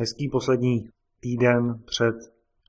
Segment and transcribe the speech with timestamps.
[0.00, 0.88] Hezký poslední
[1.20, 2.14] týden před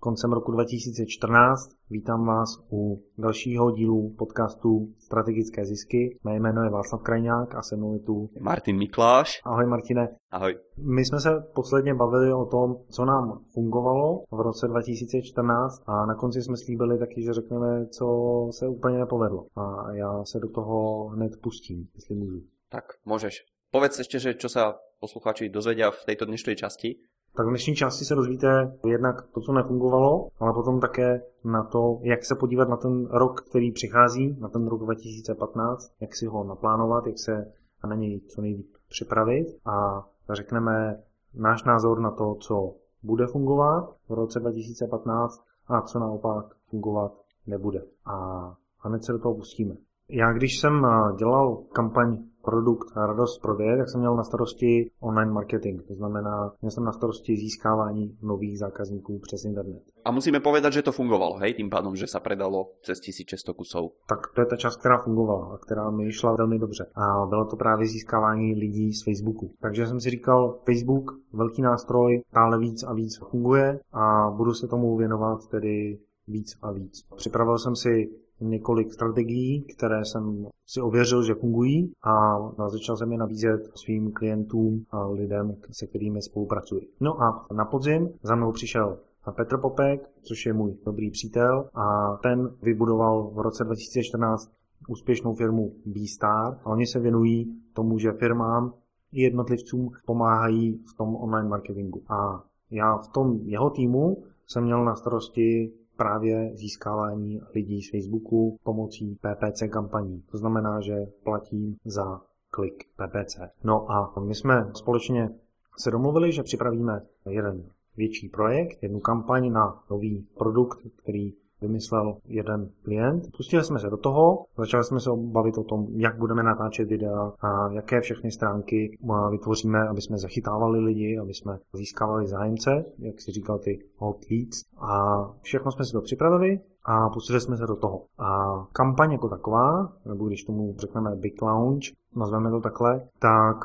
[0.02, 1.72] koncem roku 2014.
[1.90, 6.20] Vítám vás u dalšího dílu podcastu Strategické zisky.
[6.24, 9.42] Mé jméno je Václav Krajňák a se mnou je tu Martin Mikláš.
[9.46, 10.10] Ahoj Martine.
[10.32, 10.58] Ahoj.
[10.78, 16.16] My jsme se posledně bavili o tom, co nám fungovalo v roce 2014 a na
[16.16, 18.06] konci jsme slíbili taky, že řekneme, co
[18.52, 19.46] se úplně nepovedlo.
[19.56, 22.42] A já se do toho hned pustím, jestli můžu.
[22.70, 23.34] Tak, můžeš.
[23.72, 27.00] Povedz ještě, že čo sa posluchači dozvedia v tejto dnešnej časti.
[27.36, 32.00] Tak v dnešní části se dozvíte jednak to, co nefungovalo, ale potom také na to,
[32.02, 36.44] jak se podívat na ten rok, který přichází, na ten rok 2015, jak si ho
[36.44, 37.52] naplánovat, jak se
[37.88, 41.00] na něj co nejvíc připravit a řekneme
[41.34, 42.74] náš názor na to, co
[43.04, 47.12] bude fungovat v roce 2015 a co naopak fungovat
[47.48, 47.84] nebude.
[48.06, 49.76] A hned se do toho pustíme.
[50.10, 50.88] Já když jsem
[51.18, 52.18] dělal kampaň
[52.50, 55.82] produkt a radost prodeje, tak jsem měl na starosti online marketing.
[55.88, 59.84] To znamená, měl jsem na starosti získávání nových zákazníků přes internet.
[60.06, 63.92] A musíme povedat, že to fungovalo, hej, tím pádem, že se predalo přes 1600 kusů.
[64.10, 66.86] Tak to je ta část, která fungovala a která mi šla velmi dobře.
[66.96, 69.52] A bylo to právě získávání lidí z Facebooku.
[69.62, 74.68] Takže jsem si říkal, Facebook, velký nástroj, stále víc a víc funguje a budu se
[74.68, 77.04] tomu věnovat tedy víc a víc.
[77.16, 78.10] Připravil jsem si
[78.42, 84.86] několik strategií, které jsem si ověřil, že fungují a začal jsem je nabízet svým klientům
[84.92, 86.88] a lidem, se kterými spolupracuji.
[87.00, 88.98] No a na podzim za mnou přišel
[89.36, 94.52] Petr Popek, což je můj dobrý přítel a ten vybudoval v roce 2014
[94.88, 98.74] úspěšnou firmu B-Star a oni se věnují tomu, že firmám
[99.12, 102.02] i jednotlivcům pomáhají v tom online marketingu.
[102.10, 108.58] A já v tom jeho týmu jsem měl na starosti právě získávání lidí z Facebooku
[108.64, 110.24] pomocí PPC kampaní.
[110.32, 113.40] To znamená, že platím za klik PPC.
[113.64, 115.30] No a my jsme společně
[115.78, 117.64] se domluvili, že připravíme jeden
[117.98, 123.24] větší projekt, jednu kampaň na nový produkt, který vymyslel jeden klient.
[123.38, 127.32] Pustili jsme se do toho, začali jsme se bavit o tom, jak budeme natáčet videa
[127.42, 128.98] a jaké všechny stránky
[129.32, 134.62] vytvoříme, aby jsme zachytávali lidi, aby jsme získávali zájemce, jak si říkal ty hot leads.
[134.78, 138.06] A všechno jsme si to připravili a pustili jsme se do toho.
[138.18, 138.30] A
[138.72, 141.84] kampaň jako taková, nebo když tomu řekneme Big Launch,
[142.16, 143.58] nazveme to takhle, tak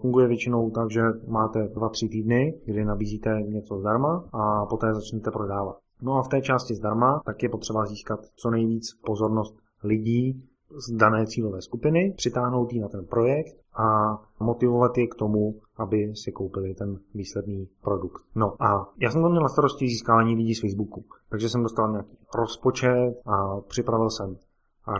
[0.00, 5.76] funguje většinou tak, že máte 2-3 týdny, kdy nabízíte něco zdarma a poté začnete prodávat.
[6.02, 10.44] No a v té části zdarma tak je potřeba získat co nejvíc pozornost lidí
[10.88, 16.12] z dané cílové skupiny, přitáhnout ji na ten projekt a motivovat je k tomu, aby
[16.16, 18.22] si koupili ten výsledný produkt.
[18.34, 21.90] No a já jsem tam měl na starosti získávání lidí z Facebooku, takže jsem dostal
[21.90, 24.36] nějaký rozpočet a připravil jsem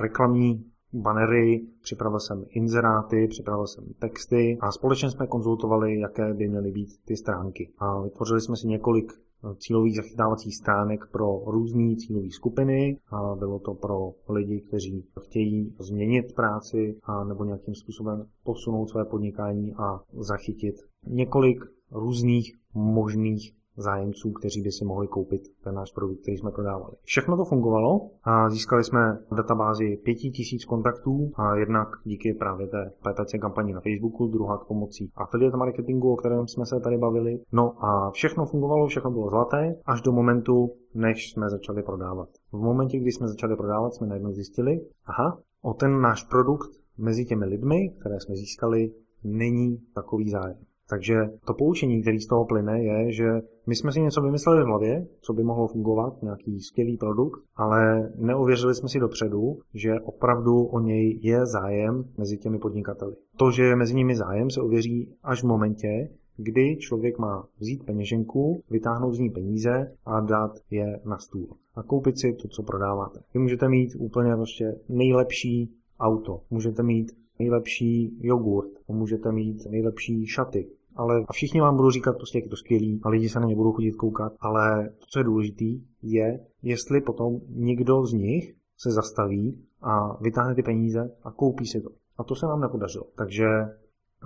[0.00, 6.70] reklamní banery, připravil jsem inzeráty, připravil jsem texty a společně jsme konzultovali, jaké by měly
[6.70, 7.72] být ty stránky.
[7.78, 9.12] A vytvořili jsme si několik
[9.58, 12.98] cílových zachytávacích stránek pro různé cílové skupiny.
[13.10, 19.04] A bylo to pro lidi, kteří chtějí změnit práci a nebo nějakým způsobem posunout své
[19.04, 20.74] podnikání a zachytit
[21.06, 21.58] několik
[21.90, 26.92] různých možných zájemců, kteří by si mohli koupit ten náš produkt, který jsme prodávali.
[27.02, 32.92] Všechno to fungovalo a získali jsme v databázi 5000 kontaktů a jednak díky právě té
[33.00, 37.38] PPC kampani na Facebooku, druhá k pomocí affiliate marketingu, o kterém jsme se tady bavili.
[37.52, 42.28] No a všechno fungovalo, všechno bylo zlaté, až do momentu, než jsme začali prodávat.
[42.52, 47.24] V momentě, kdy jsme začali prodávat, jsme najednou zjistili, aha, o ten náš produkt mezi
[47.24, 48.92] těmi lidmi, které jsme získali,
[49.24, 50.56] není takový zájem.
[50.90, 51.14] Takže
[51.46, 53.24] to poučení, který z toho plyne, je, že
[53.66, 58.12] my jsme si něco vymysleli v hlavě, co by mohlo fungovat, nějaký skvělý produkt, ale
[58.16, 63.14] neověřili jsme si dopředu, že opravdu o něj je zájem mezi těmi podnikateli.
[63.36, 67.84] To, že je mezi nimi zájem, se ověří až v momentě, kdy člověk má vzít
[67.84, 71.48] peněženku, vytáhnout z ní peníze a dát je na stůl.
[71.74, 73.20] A koupit si to, co prodáváte.
[73.34, 80.68] Vy můžete mít úplně prostě nejlepší auto, můžete mít nejlepší jogurt, můžete mít nejlepší šaty,
[81.00, 83.46] ale a všichni vám budou říkat prostě, jak je to skvělý a lidi se na
[83.46, 85.64] ně budou chodit koukat, ale to, co je důležité,
[86.02, 91.80] je, jestli potom někdo z nich se zastaví a vytáhne ty peníze a koupí si
[91.80, 91.90] to.
[92.18, 93.04] A to se nám nepodařilo.
[93.16, 93.46] Takže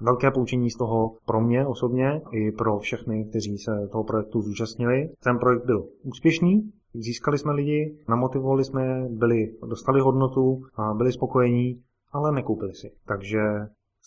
[0.00, 5.10] velké poučení z toho pro mě osobně i pro všechny, kteří se toho projektu zúčastnili.
[5.24, 11.82] Ten projekt byl úspěšný, získali jsme lidi, namotivovali jsme, byli, dostali hodnotu a byli spokojení,
[12.12, 12.90] ale nekoupili si.
[13.06, 13.40] Takže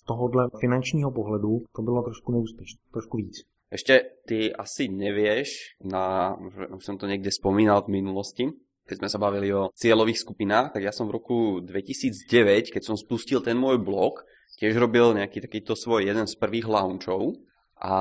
[0.07, 3.35] tohohle finančního pohledu to bylo trošku neúspěšné, trošku víc.
[3.71, 5.49] Ještě ty asi nevieš,
[5.83, 6.35] na,
[6.75, 8.49] už jsem to někde vzpomínal v minulosti,
[8.85, 12.97] keď jsme se bavili o cieľových skupinách, tak já jsem v roku 2009, keď jsem
[12.97, 14.25] spustil ten můj blog,
[14.59, 17.35] tiež robil nějaký takýto svoj jeden z prvých launchov
[17.81, 17.93] a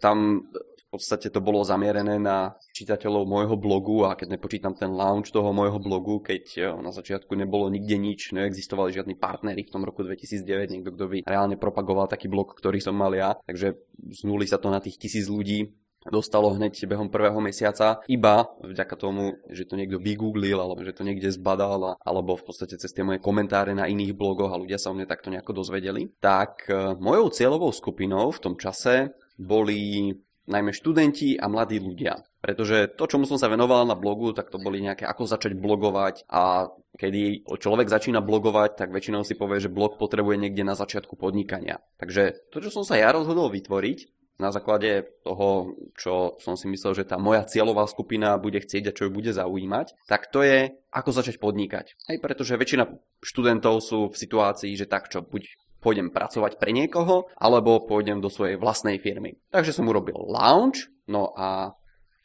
[0.00, 0.40] tam
[0.88, 5.52] v podstate to bolo zamierené na čitateľov môjho blogu a keď nepočítam ten launch toho
[5.52, 10.00] môjho blogu, keď e, na začiatku nebolo nikde nič, neexistovali žiadni partnery v tom roku
[10.00, 14.48] 2009, niekto, kto by reálne propagoval taký blog, ktorý som mal ja, takže z nuly
[14.48, 15.76] sa to na tých tisíc ľudí
[16.08, 21.04] dostalo hneď behom prvého mesiaca, iba vďaka tomu, že to niekto vygooglil, alebo že to
[21.04, 24.88] niekde zbadal, alebo v podstate cez tie moje komentáre na iných blogoch a ľudia sa
[24.88, 30.10] o mne takto nejako dozvedeli, tak e, mojou cieľovou skupinou v tom čase boli
[30.48, 32.24] najmä študenti a mladí ľudia.
[32.40, 36.24] Pretože to, čomu som sa venoval na blogu, tak to boli nejaké ako začať blogovať
[36.26, 41.14] a kedy človek začína blogovať, tak väčšinou si povie, že blog potrebuje niekde na začiatku
[41.14, 41.84] podnikania.
[42.00, 46.94] Takže to, čo som sa ja rozhodol vytvoriť, na základe toho, čo som si myslel,
[46.94, 50.78] že tá moja cieľová skupina bude chcieť a čo ju bude zaujímať, tak to je,
[50.94, 51.98] ako začať podnikať.
[52.06, 52.86] Hej, pretože väčšina
[53.18, 55.42] študentov sú v situácii, že tak čo, buď
[55.78, 59.38] pôjdem pracovať pre niekoho, alebo pôjdem do svojej vlastnej firmy.
[59.50, 61.74] Takže som urobil launch, no a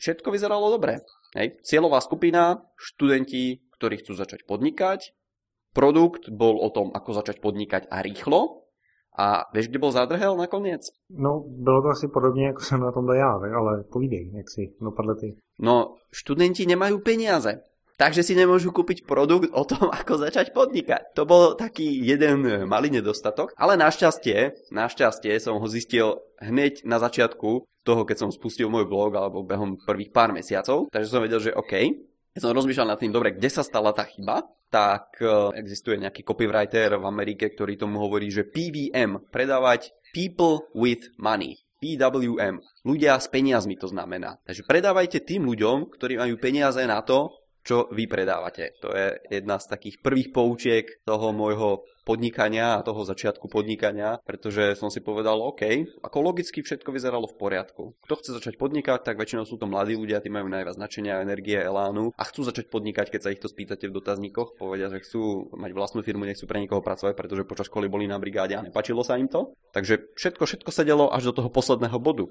[0.01, 1.05] všetko vyzeralo dobre.
[1.33, 1.61] Hej.
[1.65, 5.13] Cieľová skupina, študenti, ktorí chcú začať podnikať,
[5.73, 8.63] produkt bol o tom, ako začať podnikať a rýchlo,
[9.13, 10.81] a vieš, kde byl zádrhel nakonec?
[11.09, 15.15] No, bylo to asi podobně, jako jsem na tom já, ale povídej, jak si dopadly
[15.15, 15.37] ty.
[15.61, 17.61] No, študenti nemajú peniaze.
[18.03, 21.15] Takže si nemôžu kúpiť produkt o tom, ako začať podnikať.
[21.15, 27.63] To bol taký jeden malý nedostatok, ale našťastie, našťastie som ho zistil hneď na začiatku
[27.87, 30.91] toho, keď som spustil môj blog alebo behom prvých pár mesiacov.
[30.91, 31.73] Takže som vedel, že OK,
[32.35, 36.27] ja som rozmýšľal nad tým, dobre, kde sa stala tá chyba, tak uh, existuje nejaký
[36.27, 41.63] copywriter v Amerike, ktorý tomu hovorí, že PVM, predávať people with money.
[41.83, 44.39] PWM, ľudia s peniazmi to znamená.
[44.47, 48.75] Takže predávajte tým ľuďom, ktorí majú peniaze na to, čo vy predávate.
[48.83, 54.75] To je jedna z takých prvých poučiek toho môjho podnikania a toho začiatku podnikania, pretože
[54.75, 55.63] som si povedal, OK,
[56.03, 57.95] ako logicky všetko vyzeralo v poriadku.
[58.03, 61.55] Kto chce začať podnikať, tak väčšinou sú to mladí ľudia, tí majú najviac značenia, energie,
[61.55, 65.47] elánu a chcú začať podnikať, keď sa ich to spýtate v dotazníkoch, povedia, že chcú
[65.55, 68.99] mať vlastnú firmu, nechcú pre nikoho pracovať, pretože počas školy boli na brigáde a nepačilo
[69.07, 69.55] sa im to.
[69.71, 72.27] Takže všetko, všetko sedelo až do toho posledného bodu.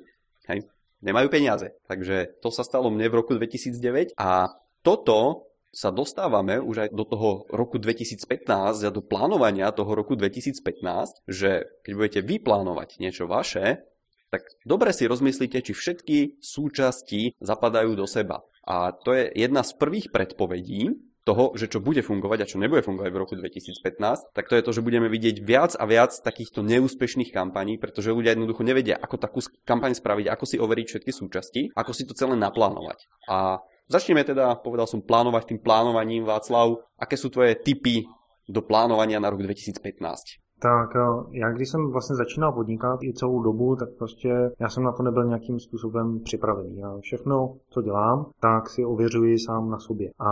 [0.53, 0.69] Hej
[1.03, 1.75] nemajú peniaze.
[1.91, 7.09] Takže to sa stalo mne v roku 2009 a toto sa dostávame už aj do
[7.09, 13.81] toho roku 2015 a do plánovania toho roku 2015, že keď budete vyplánovať niečo vaše,
[14.29, 18.45] tak dobre si rozmyslíte, či všetky súčasti zapadajú do seba.
[18.69, 20.93] A to je jedna z prvých predpovedí
[21.23, 24.65] toho, že čo bude fungovať a čo nebude fungovať v roku 2015, tak to je
[24.67, 29.17] to, že budeme vidieť viac a viac takýchto neúspešných kampaní, pretože ľudia jednoducho nevedia, ako
[29.23, 33.07] takú kampaň spraviť, ako si overiť všetky súčasti, ako si to celé naplánovať.
[33.31, 36.81] A Začneme teda, povedal som, plánovať tým plánovaním, Václav.
[36.97, 38.07] Aké sú tvoje typy
[38.49, 40.43] do plánovania na rok 2015?
[40.63, 44.83] Tak eh, já když jsem vlastně začínal podnikat i celou dobu, tak prostě já jsem
[44.83, 46.83] na to nebyl nějakým způsobem připravený.
[46.85, 50.31] A všechno, co dělám, tak si ověřuji sám na sobě a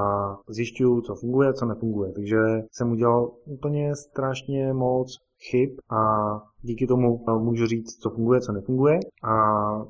[0.49, 2.13] zjišťuju, co funguje, co nefunguje.
[2.13, 2.37] Takže
[2.73, 5.19] jsem udělal úplně strašně moc
[5.51, 6.03] chyb a
[6.63, 9.35] díky tomu můžu říct, co funguje, co nefunguje a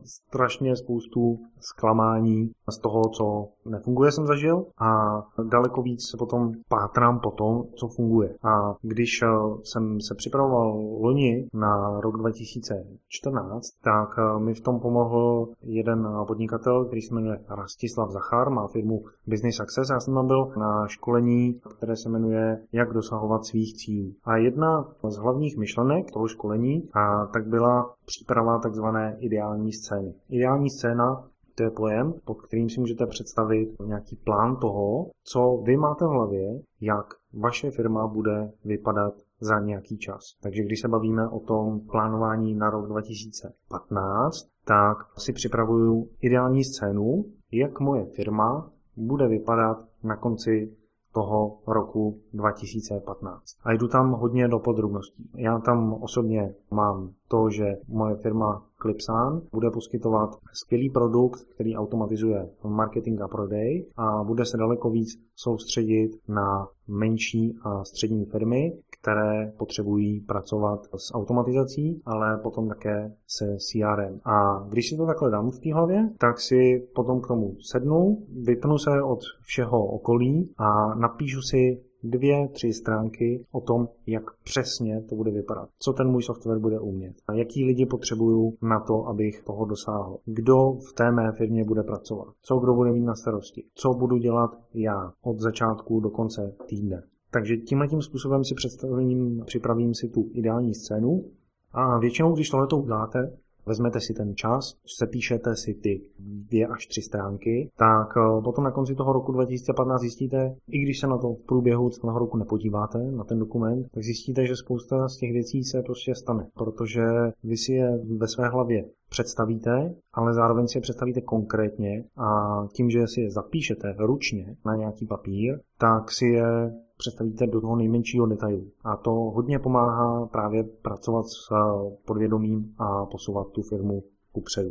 [0.05, 7.21] strašně spoustu zklamání z toho, co nefunguje, jsem zažil a daleko víc se potom pátrám
[7.21, 8.35] po tom, co funguje.
[8.43, 9.27] A když eh,
[9.63, 16.85] jsem se připravoval loni na rok 2014, tak eh, mi v tom pomohl jeden podnikatel,
[16.85, 19.91] který se jmenuje Rastislav Zachar, má firmu Business Success.
[19.91, 24.13] Já jsem tam byl na školení, které se jmenuje Jak dosahovat svých cílů.
[24.25, 30.15] A jedna z hlavních myšlenek toho školení školení, a tak byla příprava takzvané ideální scény.
[30.29, 31.25] Ideální scéna
[31.55, 36.09] to je pojem, pod kterým si můžete představit nějaký plán toho, co vy máte v
[36.09, 40.21] hlavě, jak vaše firma bude vypadat za nějaký čas.
[40.43, 47.25] Takže když se bavíme o tom plánování na rok 2015, tak si připravuju ideální scénu,
[47.53, 50.77] jak moje firma bude vypadat na konci
[51.13, 53.57] toho roku 2015.
[53.65, 55.31] A jdu tam hodně do podrobností.
[55.37, 62.49] Já tam osobně mám to, že moje firma Clipsan bude poskytovat skvělý produkt, který automatizuje
[62.65, 69.53] marketing a prodej a bude se daleko víc soustředit na menší a střední firmy, které
[69.59, 74.21] potřebují pracovat s automatizací, ale potom také se CRM.
[74.25, 78.27] A když si to takhle dám v té hlavě, tak si potom k tomu sednu,
[78.43, 85.03] vypnu se od všeho okolí a napíšu si dvě, tři stránky o tom, jak přesně
[85.09, 85.69] to bude vypadat.
[85.79, 87.15] Co ten můj software bude umět.
[87.29, 90.19] A jaký lidi potřebuju na to, abych toho dosáhl.
[90.25, 92.29] Kdo v té mé firmě bude pracovat.
[92.43, 93.65] Co kdo bude mít na starosti.
[93.75, 97.03] Co budu dělat já od začátku do konce týdne.
[97.31, 101.25] Takže tímhle tím způsobem si představím, připravím si tu ideální scénu
[101.73, 103.33] a většinou, když tohle to uděláte,
[103.71, 108.71] vezmete si ten čas, sepíšete si ty dvě až tři stránky, tak eh, potom na
[108.71, 112.99] konci toho roku 2015 zjistíte, i když se na to v průběhu celého roku nepodíváte,
[112.99, 117.03] na ten dokument, tak zjistíte, že spousta z těch věcí se prostě stane, protože
[117.45, 122.29] vy si je ve své hlavě představíte, ale zároveň si je představíte konkrétně a
[122.73, 127.77] tím, že si je zapíšete ručně na nějaký papír, tak si je představíte do toho
[127.77, 128.67] nejmenšího detailu.
[128.85, 134.03] A to hodně pomáhá právě pracovat s eh, podvědomím a posouvat tu firmu
[134.33, 134.71] kupředu.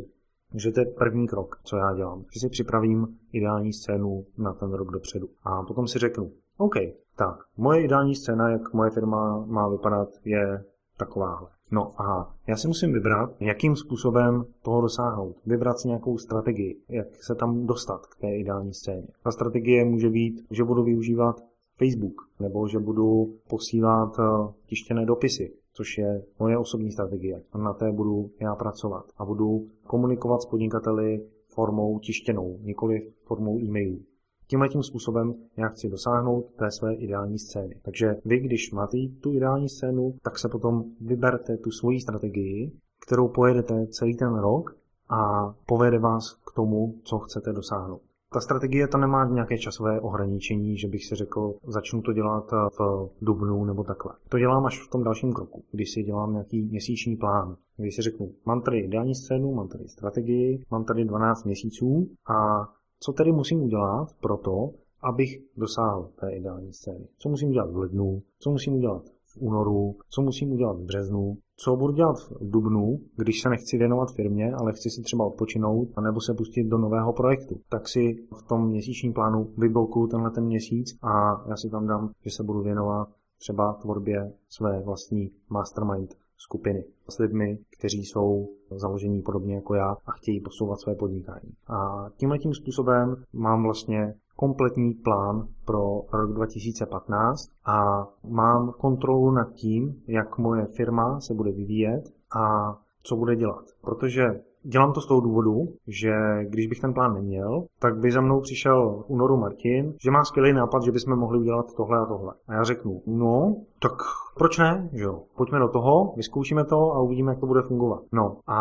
[0.50, 2.24] Takže to je první krok, co já dělám.
[2.34, 5.28] Že si připravím ideální scénu na ten rok dopředu.
[5.44, 6.74] A potom si řeknu, OK,
[7.16, 10.64] tak, moje ideální scéna, jak moje firma má vypadat, je
[10.96, 11.48] takováhle.
[11.70, 15.36] No a já si musím vybrat, jakým způsobem toho dosáhnout.
[15.46, 19.06] Vybrat si nějakou strategii, jak se tam dostat k té ideální scéně.
[19.22, 21.40] Ta strategie může být, že budu využívat
[21.80, 27.42] Facebook, nebo že budu posílat eh, tištěné dopisy, což je moje osobní strategie.
[27.52, 29.04] A na té budu já pracovat.
[29.16, 33.98] A budu komunikovat s podnikateli formou tištěnou, nikoli formou e-mailů.
[34.46, 37.74] Tímhle tím způsobem já chci dosáhnout té své ideální scény.
[37.82, 42.72] Takže vy, když máte tu ideální scénu, tak se potom vyberte tu svoji strategii,
[43.06, 44.76] kterou pojedete celý ten rok
[45.08, 48.09] a povede vás k tomu, co chcete dosáhnout.
[48.32, 53.10] Ta strategie to nemá nějaké časové ohraničení, že bych si řekl, začnu to dělat v
[53.22, 54.12] dubnu nebo takhle.
[54.28, 57.56] To dělám až v tom dalším kroku, když si dělám nějaký měsíční plán.
[57.76, 62.68] Když si řeknu, mám tady ideální scénu, mám tady strategii, mám tady 12 měsíců a
[63.00, 64.70] co tedy musím udělat pro to,
[65.02, 67.08] abych dosáhl té ideální scény.
[67.18, 69.02] Co musím udělat v lednu, co musím udělat
[69.34, 73.78] v únoru, co musím udělat v březnu, co budu dělat v dubnu, když se nechci
[73.78, 77.60] věnovat firmě, ale chci si třeba odpočinout nebo se pustit do nového projektu.
[77.68, 82.10] Tak si v tom měsíčním plánu vyblokuju tenhle ten měsíc a já si tam dám,
[82.24, 83.08] že se budu věnovat
[83.38, 90.12] třeba tvorbě své vlastní mastermind skupiny s lidmi, kteří jsou založení podobně jako já a
[90.12, 91.50] chtějí posouvat své podnikání.
[91.68, 99.52] A tímhle tím způsobem mám vlastně kompletní plán pro rok 2015 a mám kontrolu nad
[99.52, 102.02] tím, jak moje firma se bude vyvíjet
[102.36, 103.64] a co bude dělat.
[103.82, 106.12] Protože Dělám to z toho důvodu, že
[106.48, 110.24] když bych ten plán neměl, tak by za mnou přišel v únoru Martin, že má
[110.24, 112.34] skvělý nápad, že bychom mohli udělat tohle a tohle.
[112.48, 113.92] A já řeknu, no, tak
[114.38, 115.22] proč ne, že jo?
[115.36, 118.02] Pojďme do toho, vyzkoušíme to a uvidíme, jak to bude fungovat.
[118.12, 118.58] No a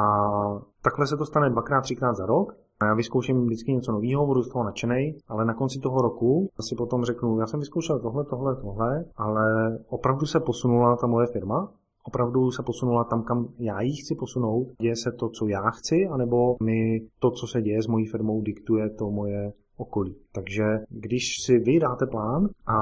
[0.82, 4.44] takhle se to stane dvakrát, třikrát za rok a já vyzkouším vždycky něco nového, budu
[4.44, 8.26] z toho nadšený, ale na konci toho roku si potom řeknu, já jsem vyzkoušel tohle,
[8.26, 11.72] tohle, tohle, ale opravdu se posunula ta moje firma,
[12.04, 16.08] opravdu se posunula tam, kam já ji chci posunout, děje se to, co já chci,
[16.12, 20.16] anebo mi to, co se děje s mojí firmou, diktuje to moje okolí.
[20.32, 22.78] Takže když si vy dáte plán a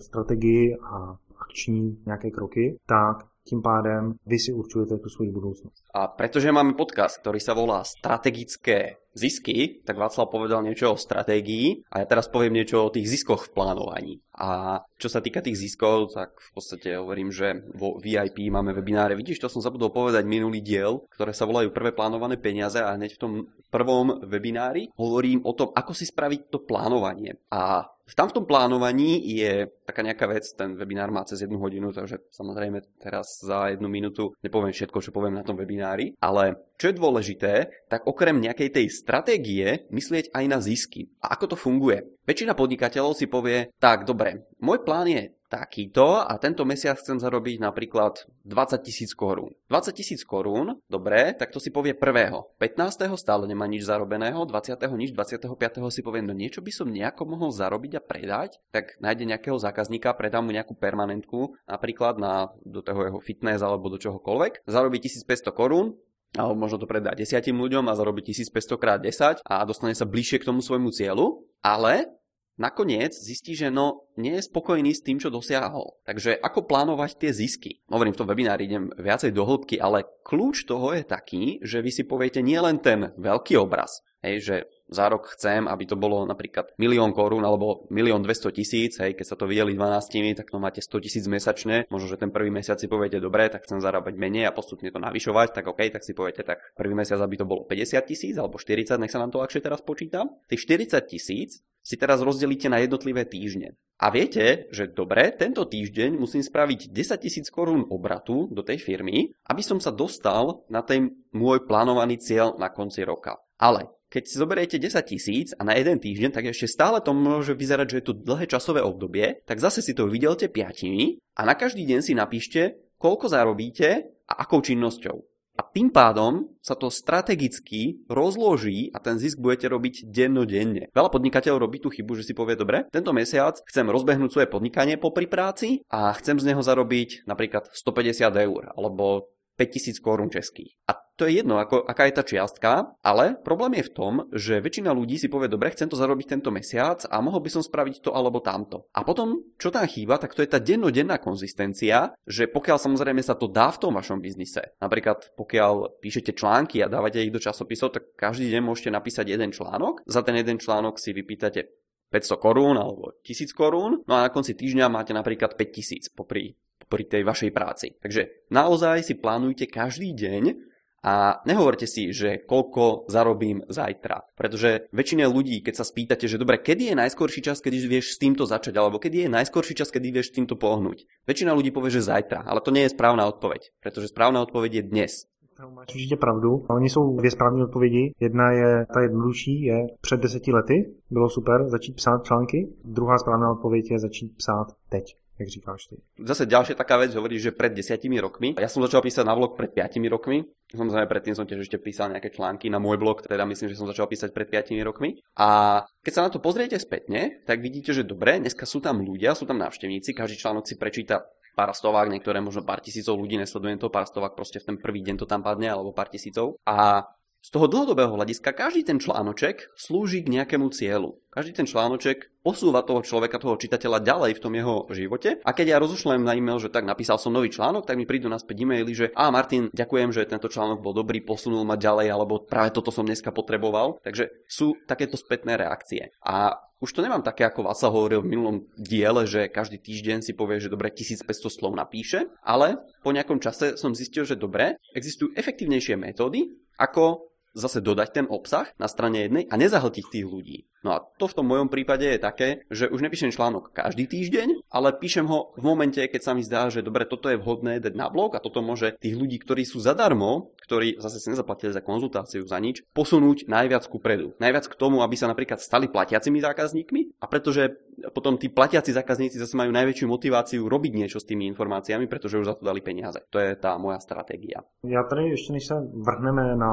[0.00, 5.86] strategii a akční nějaké kroky, tak tím pádem vy si určujete tu svoji budoucnost.
[5.94, 11.88] A pretože máme podcast, ktorý sa volá Strategické zisky, tak Václav povedal niečo o stratégii
[11.88, 14.14] a ja teraz poviem niečo o tých ziskoch v plánovaní.
[14.36, 19.16] A čo sa týka tých ziskov, tak v podstate hovorím, že vo VIP máme webináre.
[19.16, 23.16] Vidíš, to som zabudol povedať minulý diel, ktoré sa volajú prvé plánované peniaze a hneď
[23.16, 23.32] v tom
[23.72, 27.40] prvom webinári hovorím o tom, ako si spraviť to plánovanie.
[27.48, 31.90] A tam v tom plánovaní je taká nejaká vec, ten webinár má cez jednu hodinu,
[31.90, 36.92] takže samozrejme teraz za jednu minútu nepoviem všetko, čo poviem na tom webinári, ale čo
[36.92, 37.52] je dôležité,
[37.88, 41.08] tak okrem nejakej tej stratégie myslieť aj na zisky.
[41.24, 42.04] A ako to funguje?
[42.28, 47.62] Väčšina podnikateľov si povie, tak dobre, môj plán je takýto a tento mesiac chcem zarobiť
[47.62, 49.54] napríklad 20 tisíc korún.
[49.70, 52.50] 20 tisíc korún, dobre, tak to si povie prvého.
[52.58, 53.06] 15.
[53.14, 54.82] stále nemá nič zarobeného, 20.
[54.98, 55.46] nič, 25.
[55.90, 60.14] si povie, no niečo by som nejako mohol zarobiť a predať, tak nájde nejakého zákazníka,
[60.18, 65.54] predá mu nejakú permanentku, napríklad na, do toho jeho fitness alebo do čohokoľvek, zarobí 1500
[65.54, 65.94] korún,
[66.36, 70.44] alebo možno to predá desiatim ľuďom a zarobí 1500 krát 10 a dostane sa bližšie
[70.44, 72.16] k tomu svojmu cieľu, ale
[72.56, 76.00] nakoniec zistí, že no, nie je spokojný s tým, čo dosiahol.
[76.08, 77.84] Takže ako plánovať tie zisky?
[77.88, 81.90] Hovorím, v tom webinári idem viacej do hĺbky, ale kľúč toho je taký, že vy
[81.92, 86.70] si poviete nielen ten veľký obraz, hej, že za rok chcem, aby to bolo napríklad
[86.78, 90.80] milión korún alebo milión 200 tisíc, hej, keď sa to videli 12, tak to máte
[90.82, 94.48] 100 tisíc mesačne, možno, že ten prvý mesiac si poviete, dobre, tak chcem zarábať menej
[94.48, 97.66] a postupne to navyšovať, tak OK, tak si poviete, tak prvý mesiac, aby to bolo
[97.66, 100.26] 50 tisíc alebo 40, nech sa nám to ľahšie teraz počíta.
[100.46, 103.78] Tých 40 tisíc si teraz rozdelíte na jednotlivé týždne.
[104.02, 109.30] A viete, že dobre, tento týždeň musím spraviť 10 tisíc korún obratu do tej firmy,
[109.46, 113.38] aby som sa dostal na ten môj plánovaný cieľ na konci roka.
[113.56, 117.54] Ale keď si zoberiete 10 tisíc a na jeden týždeň, tak ešte stále to môže
[117.58, 121.58] vyzerať, že je to dlhé časové obdobie, tak zase si to vydelte piatimi a na
[121.58, 123.88] každý deň si napíšte, koľko zarobíte
[124.30, 125.18] a akou činnosťou.
[125.56, 130.92] A tým pádom sa to strategicky rozloží a ten zisk budete robiť dennodenne.
[130.92, 135.00] Veľa podnikateľov robí tú chybu, že si povie, dobre, tento mesiac chcem rozbehnúť svoje podnikanie
[135.00, 140.76] po práci a chcem z neho zarobiť napríklad 150 eur alebo 5000 korún českých.
[140.92, 144.60] A to je jedno, ako, aká je tá čiastka, ale problém je v tom, že
[144.60, 148.04] väčšina ľudí si povie, dobre, chcem to zarobiť tento mesiac a mohol by som spraviť
[148.04, 148.84] to alebo tamto.
[148.92, 153.32] A potom, čo tam chýba, tak to je tá dennodenná konzistencia, že pokiaľ samozrejme sa
[153.32, 157.96] to dá v tom vašom biznise, napríklad pokiaľ píšete články a dávate ich do časopisov,
[157.96, 161.72] tak každý deň môžete napísať jeden článok, za ten jeden článok si vypýtate
[162.12, 166.54] 500 korún alebo 1000 korún, no a na konci týždňa máte napríklad 5000 popri
[166.86, 167.98] pri tej vašej práci.
[167.98, 170.75] Takže naozaj si plánujte každý deň
[171.06, 174.26] a nehovorte si, že koľko zarobím zajtra.
[174.34, 178.20] Pretože väčšina ľudí, keď sa spýtate, že dobre, kedy je najskorší čas, kedy vieš s
[178.20, 181.06] týmto začať, alebo kedy je najskorší čas, kedy vieš s týmto pohnúť.
[181.30, 184.84] Väčšina ľudí povie, že zajtra, ale to nie je správna odpoveď, pretože správna odpoveď je
[184.90, 185.12] dnes.
[185.56, 186.66] Máš určitě pravdu.
[186.70, 188.12] Oni jsou dvě správné odpovědi.
[188.20, 192.68] Jedna je ta jednodušší, je před deseti lety bylo super začít psát články.
[192.84, 195.96] Druhá správná odpověď je začít psát teď jak říkáš ty.
[196.24, 198.56] Zase ďalšia taká vec, hovoríš, že pred desiatimi rokmi.
[198.56, 200.48] Ja som začal písať na blog pred 5 rokmi.
[200.72, 203.86] Samozrejme, predtým som tiež ešte písal nejaké články na môj blog, teda myslím, že som
[203.86, 205.20] začal písať pred 5 rokmi.
[205.36, 209.36] A keď sa na to pozriete spätne, tak vidíte, že dobre, dneska sú tam ľudia,
[209.36, 213.80] sú tam návštevníci, každý článok si prečíta pár stovák, niektoré možno pár tisícov ľudí, nesledujem
[213.80, 216.60] to, pár stovák proste v ten prvý deň to tam padne, alebo pár tisícov.
[216.68, 217.08] A
[217.46, 221.22] z toho dlhodobého hľadiska každý ten článoček slúži k nejakému cieľu.
[221.30, 225.38] Každý ten článoček posúva toho človeka, toho čitateľa ďalej v tom jeho živote.
[225.46, 228.26] A keď ja rozošlem na e-mail, že tak napísal som nový článok, tak mi prídu
[228.26, 232.42] naspäť e-maily, že a Martin, ďakujem, že tento článok bol dobrý, posunul ma ďalej, alebo
[232.42, 234.02] práve toto som dneska potreboval.
[234.02, 236.10] Takže sú takéto spätné reakcie.
[236.26, 240.34] A už to nemám také, ako Václav hovoril v minulom diele, že každý týždeň si
[240.34, 245.30] povie, že dobre 1500 slov napíše, ale po nejakom čase som zistil, že dobre, existujú
[245.38, 250.68] efektívnejšie metódy, ako zase dodať ten obsah na strane jednej a nezahltiť tých ľudí.
[250.84, 254.70] No a to v tom mojom prípade je také, že už nepíšem článok každý týždeň,
[254.70, 257.98] ale píšem ho v momente, keď sa mi zdá, že dobre, toto je vhodné dať
[257.98, 261.82] na blog a toto môže tých ľudí, ktorí sú zadarmo, ktorí zase si nezaplatili za
[261.82, 264.38] konzultáciu, za nič, posunúť najviac ku predu.
[264.38, 267.74] Najviac k tomu, aby sa napríklad stali platiacimi zákazníkmi a pretože
[268.14, 272.46] potom tí platiaci zákazníci zase majú najväčšiu motiváciu robiť niečo s tými informáciami, pretože už
[272.46, 273.20] za to dali peniaze.
[273.30, 274.60] To je tá moja stratégia.
[274.84, 275.74] Já tady ještě než se
[276.06, 276.72] vrhneme na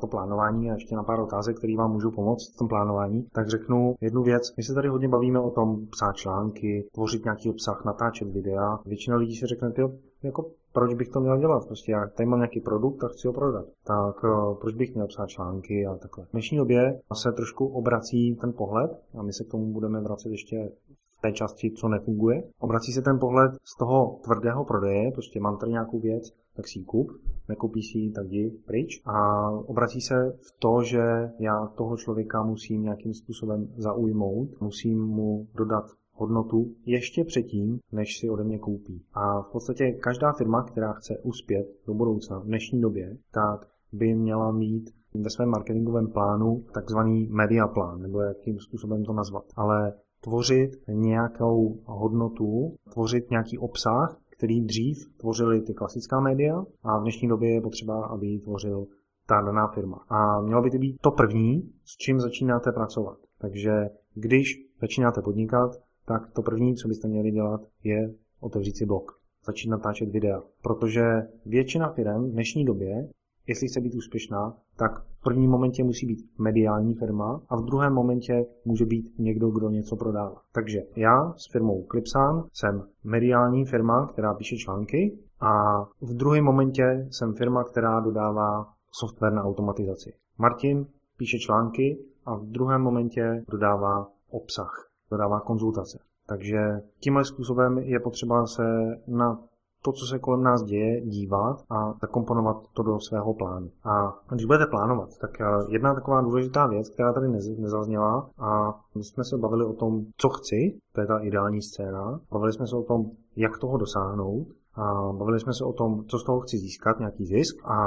[0.00, 3.48] to plánování a ještě na pár otázek, které vám můžou pomoct v tom plánování, tak
[3.48, 4.42] řeknu jednu věc.
[4.56, 8.78] My se tady hodně bavíme o tom psát články, tvořit nějaký obsah, natáčet videa.
[8.86, 9.82] Většina lidí si řekne, ty
[10.22, 11.66] jako proč bych to měl dělat?
[11.66, 13.66] Prostě já tady mám nějaký produkt a chci ho prodat.
[13.84, 16.24] Tak eh, proč bych měl psát články a takhle.
[16.24, 20.28] V dnešní době se trošku obrací ten pohled a my se k tomu budeme vracet
[20.28, 20.70] ještě
[21.18, 22.42] v té části, co nefunguje.
[22.58, 26.78] Obrací se ten pohled z toho tvrdého prodeje, prostě mám tady nějakou věc, tak si
[26.78, 27.08] ji kup,
[27.48, 29.02] nekoupí si ji, tak jdi pryč.
[29.06, 35.46] A obrací se v to, že já toho člověka musím nějakým způsobem zaujmout, musím mu
[35.54, 35.84] dodat
[36.20, 39.02] hodnotu ještě předtím, než si ode mě koupí.
[39.14, 44.14] A v podstatě každá firma, která chce uspět do budoucna v dnešní době, tak by
[44.14, 49.44] měla mít ve svém marketingovém plánu takzvaný media plán, nebo jakým způsobem to nazvat.
[49.56, 57.02] Ale tvořit nějakou hodnotu, tvořit nějaký obsah, který dřív tvořili ty klasická média a v
[57.02, 58.86] dnešní době je potřeba, aby ji tvořil
[59.26, 60.04] ta daná firma.
[60.08, 63.18] A mělo by to být to první, s čím začínáte pracovat.
[63.38, 63.70] Takže
[64.14, 64.46] když
[64.80, 65.70] začínáte podnikat,
[66.04, 69.20] tak to první, co byste měli dělat, je otevřít si blog.
[69.46, 70.42] Začít natáčet videa.
[70.62, 71.02] Protože
[71.46, 73.08] většina firm v dnešní době,
[73.46, 77.92] jestli chce být úspěšná, tak v prvním momentě musí být mediální firma a v druhém
[77.92, 80.36] momentě může být někdo, kdo něco prodává.
[80.52, 87.08] Takže já s firmou Clipsan jsem mediální firma, která píše články a v druhém momentě
[87.10, 88.66] jsem firma, která dodává
[89.00, 90.12] software na automatizaci.
[90.38, 90.86] Martin
[91.16, 95.98] píše články a v druhém momentě dodává obsah dodává konzultace.
[96.26, 98.62] Takže tímhle způsobem je potřeba se
[99.06, 99.38] na
[99.82, 103.70] to, co se kolem nás děje, dívat a zakomponovat to do svého plánu.
[103.84, 109.04] A když budete plánovat, tak eh, jedna taková důležitá věc, která tady nezazněla, a my
[109.04, 112.76] jsme se bavili o tom, co chci, to je ta ideální scéna, bavili jsme se
[112.76, 116.58] o tom, jak toho dosáhnout, a bavili jsme se o tom, co z toho chci
[116.58, 117.78] získat, nějaký zisk a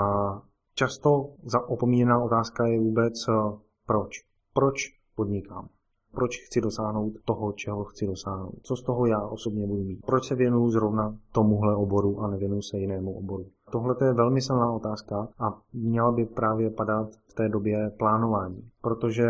[0.76, 1.30] často
[1.68, 3.58] opomíjená otázka je vůbec eh,
[3.88, 4.10] proč.
[4.54, 4.76] Proč
[5.16, 5.68] podnikám?
[6.14, 8.56] Proč chci dosáhnout toho, čeho chci dosáhnout.
[8.62, 10.06] Co z toho já osobně budu mít.
[10.06, 13.46] Proč se věnuju zrovna tomuhle oboru a nevěnuju se jinému oboru.
[13.72, 19.26] Tohle je velmi silná otázka a měla by právě padat v té době plánování, protože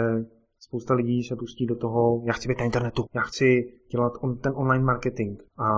[0.59, 4.37] spousta lidí se pustí do toho, já chci být na internetu, já chci dělat on,
[4.37, 5.39] ten online marketing.
[5.57, 5.69] A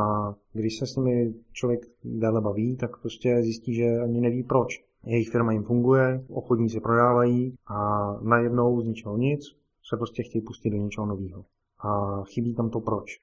[0.54, 4.86] když se s nimi člověk déle baví, tak prostě zjistí, že ani neví proč.
[5.06, 9.42] jejich firma jim funguje, obchodníci prodávají a najednou z ničeho nic
[9.90, 11.46] se prostě chtějí pustit do něčeho nového.
[11.80, 13.20] A chybí tam to proč.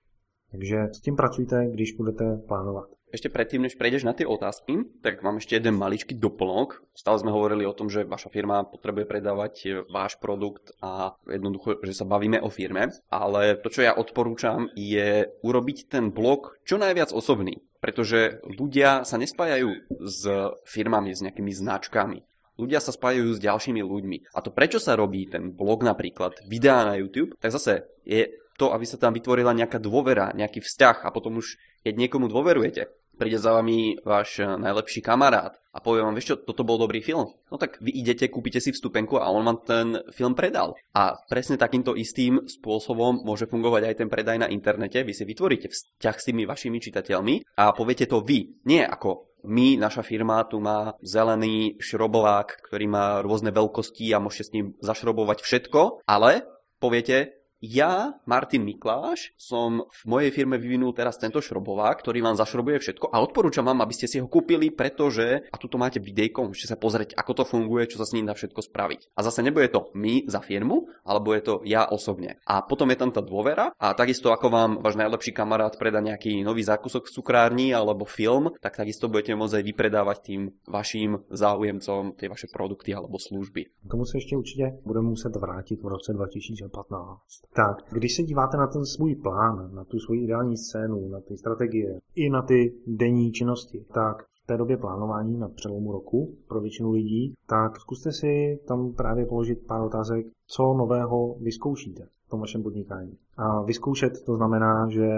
[0.50, 2.88] Takže s tím pracujte, když budete plánovat.
[3.12, 6.80] Ešte predtým, než prejdeš na tie otázky, tak mám ešte jeden maličký doplnok.
[6.96, 11.92] Stále sme hovorili o tom, že vaša firma potrebuje predávať váš produkt a jednoducho, že
[11.92, 12.88] sa bavíme o firme.
[13.12, 17.60] Ale to, čo ja odporúčam, je urobiť ten blog čo najviac osobný.
[17.84, 19.68] Pretože ľudia sa nespájajú
[20.08, 20.20] s
[20.64, 22.24] firmami, s nejakými značkami.
[22.62, 24.30] Ľudia sa spájajú s ďalšími ľuďmi.
[24.30, 28.70] A to prečo sa robí ten blog napríklad, videá na YouTube, tak zase je to,
[28.70, 32.86] aby sa tam vytvorila nejaká dôvera, nejaký vzťah a potom už, keď niekomu dôverujete,
[33.18, 37.00] príde za vami váš eh, najlepší kamarát a povie vám, vieš čo, toto bol dobrý
[37.00, 37.32] film.
[37.48, 40.76] No tak vy idete, kúpite si vstupenku a on vám ten film predal.
[40.92, 45.00] A presne takýmto istým spôsobom môže fungovať aj ten predaj na internete.
[45.00, 48.52] Vy si vytvoríte vzťah s tými vašimi čitateľmi a poviete to vy.
[48.68, 54.44] Nie ako my, naša firma tu má zelený šrobovák, ktorý má rôzne veľkosti a môžete
[54.46, 56.46] s ním zašrobovať všetko, ale
[56.82, 62.82] poviete, ja, Martin Mikláš, som v mojej firme vyvinul teraz tento šrobovák, ktorý vám zašrobuje
[62.82, 66.74] všetko a odporúčam vám, aby ste si ho kúpili, pretože, a tuto máte videjko, môžete
[66.74, 69.14] sa pozrieť, ako to funguje, čo sa s ním dá všetko spraviť.
[69.14, 72.42] A zase nebude to my za firmu, alebo je to ja osobne.
[72.50, 76.42] A potom je tam tá dôvera a takisto ako vám váš najlepší kamarát predá nejaký
[76.42, 82.18] nový zákusok v cukrárni alebo film, tak takisto budete môcť aj vypredávať tým vašim záujemcom
[82.18, 83.86] tie vaše produkty alebo služby.
[83.90, 87.51] Tomu se ještě určitě budeme muset vrátit v roce 2015.
[87.54, 91.36] Tak, když se díváte na ten svůj plán, na tu svoji ideální scénu, na ty
[91.36, 96.60] strategie i na ty denní činnosti, tak v té době plánování na přelomu roku pro
[96.60, 102.40] většinu lidí, tak zkuste si tam právě položit pár otázek, co nového vyzkoušíte v tom
[102.40, 103.18] vašem podnikání.
[103.36, 105.08] A vyzkoušet to znamená, že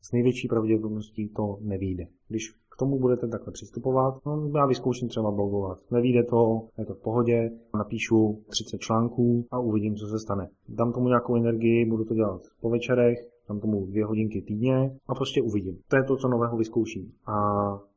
[0.00, 2.04] s největší pravděpodobností to nevíde.
[2.28, 4.14] Když k tomu budete takhle přistupovat.
[4.26, 5.78] No, já vyzkouším třeba blogovat.
[5.90, 10.48] Nevíde to, je to v pohodě, napíšu 30 článků a uvidím, co se stane.
[10.68, 15.14] Dám tomu nějakou energii, budu to dělat po večerech, dám tomu dvě hodinky týdně a
[15.14, 15.78] prostě uvidím.
[15.88, 17.12] To je to, co nového vyzkouším.
[17.26, 17.36] A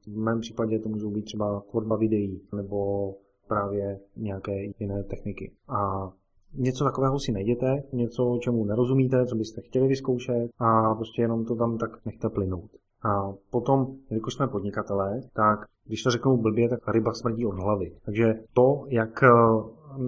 [0.07, 3.09] v mém případě to můžou být třeba tvorba videí nebo
[3.47, 5.51] právě nějaké jiné techniky.
[5.67, 6.11] A
[6.57, 11.55] něco takového si najděte, něco, čemu nerozumíte, co byste chtěli vyzkoušet a prostě jenom to
[11.55, 12.71] tam tak nechte plynout.
[13.05, 17.95] A potom, jelikož jsme podnikatelé, tak když to řeknu blbě, tak ryba smrdí od hlavy.
[18.05, 19.27] Takže to, jak eh,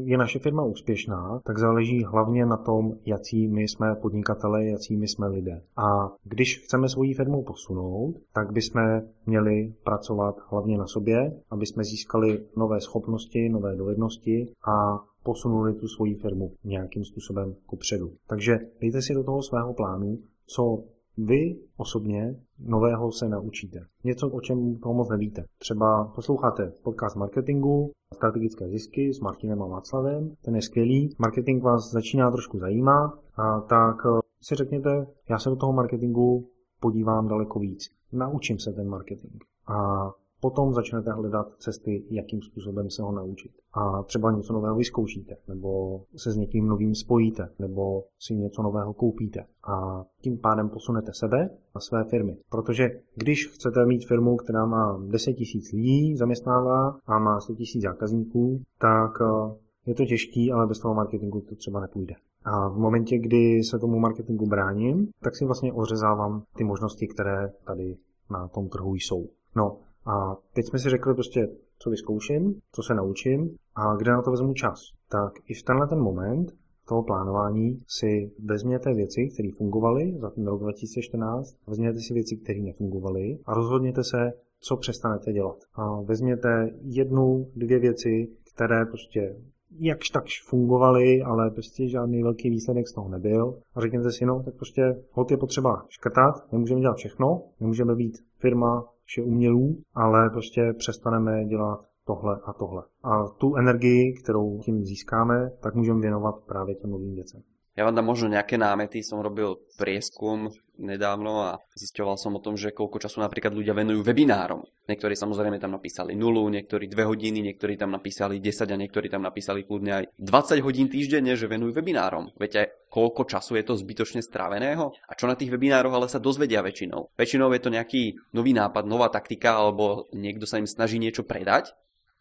[0.03, 5.07] je naše firma úspěšná, tak záleží hlavně na tom, jaký my jsme podnikatelé, jaký my
[5.07, 5.62] jsme lidé.
[5.77, 11.83] A když chceme svoji firmu posunout, tak bychom měli pracovat hlavně na sobě, aby jsme
[11.83, 18.12] získali nové schopnosti, nové dovednosti a posunuli tu svoji firmu nějakým způsobem kupředu.
[18.27, 20.83] Takže dejte si do toho svého plánu, co
[21.17, 23.80] vy osobně nového se naučíte.
[24.03, 25.43] Něco, o čem toho moc nevíte.
[25.58, 31.91] Třeba posloucháte podcast marketingu, strategické zisky s Martinem a Václavem, ten je skvělý, marketing vás
[31.91, 36.49] začíná trošku zajímat, a tak eh, si řekněte, já se do toho marketingu
[36.80, 37.84] podívám daleko víc.
[38.12, 39.43] Naučím se ten marketing.
[39.67, 40.10] A
[40.41, 43.52] Potom začnete hledat cesty, jakým způsobem se ho naučit.
[43.73, 48.93] A třeba něco nového vyzkoušíte, nebo se s někým novým spojíte, nebo si něco nového
[48.93, 49.45] koupíte.
[49.63, 52.38] A tím pádem posunete sebe a své firmy.
[52.50, 57.82] Protože když chcete mít firmu, která má 10 tisíc lidí, zaměstnává a má 100 tisíc
[57.82, 62.15] zákazníků, tak eh, je to těžký, ale bez toho marketingu to třeba nepůjde.
[62.43, 67.52] A v momentě, kdy se tomu marketingu bráním, tak si vlastně ořezávám ty možnosti, které
[67.65, 67.97] tady
[68.32, 69.26] na tom trhu jsou.
[69.56, 71.48] No a teď jsme si řekli prostě,
[71.80, 74.80] co vyzkouším, co se naučím a kde na to vezmu čas.
[75.10, 76.52] Tak i v tenhle ten moment
[76.88, 82.60] toho plánování si vezměte věci, které fungovaly za ten rok 2014, vezměte si věci, které
[82.60, 85.58] nefungovaly a rozhodněte se, co přestanete dělat.
[85.74, 89.36] A vezměte jednu, dvě věci, které prostě
[89.80, 93.60] jakž takž fungovaly, ale prostě žádný velký výsledek z toho nebyl.
[93.76, 98.17] A řekněte si, no, tak prostě hod je potřeba škrtat, nemůžeme dělat všechno, nemůžeme být
[98.39, 102.84] firma vše umělů, ale prostě přestaneme dělat tohle a tohle.
[103.04, 107.41] A tu energii, kterou tím získáme, tak můžeme věnovat právě těm novým věcem.
[107.77, 109.05] Ja vám dám možno nejaké námety.
[109.05, 110.49] Som robil prieskum
[110.81, 114.65] nedávno a zisťoval som o tom, že koľko času napríklad ľudia venujú webinárom.
[114.89, 119.21] Niektorí samozrejme tam napísali nulu, niektorí 2 hodiny, niektorí tam napísali 10 a niektorí tam
[119.21, 122.33] napísali kľudne aj 20 hodín týždenne, že venujú webinárom.
[122.41, 124.97] Viete, koľko času je to zbytočne stráveného?
[125.05, 127.13] A čo na tých webinároch ale sa dozvedia väčšinou?
[127.13, 131.77] Väčšinou je to nejaký nový nápad, nová taktika alebo niekto sa im snaží niečo predať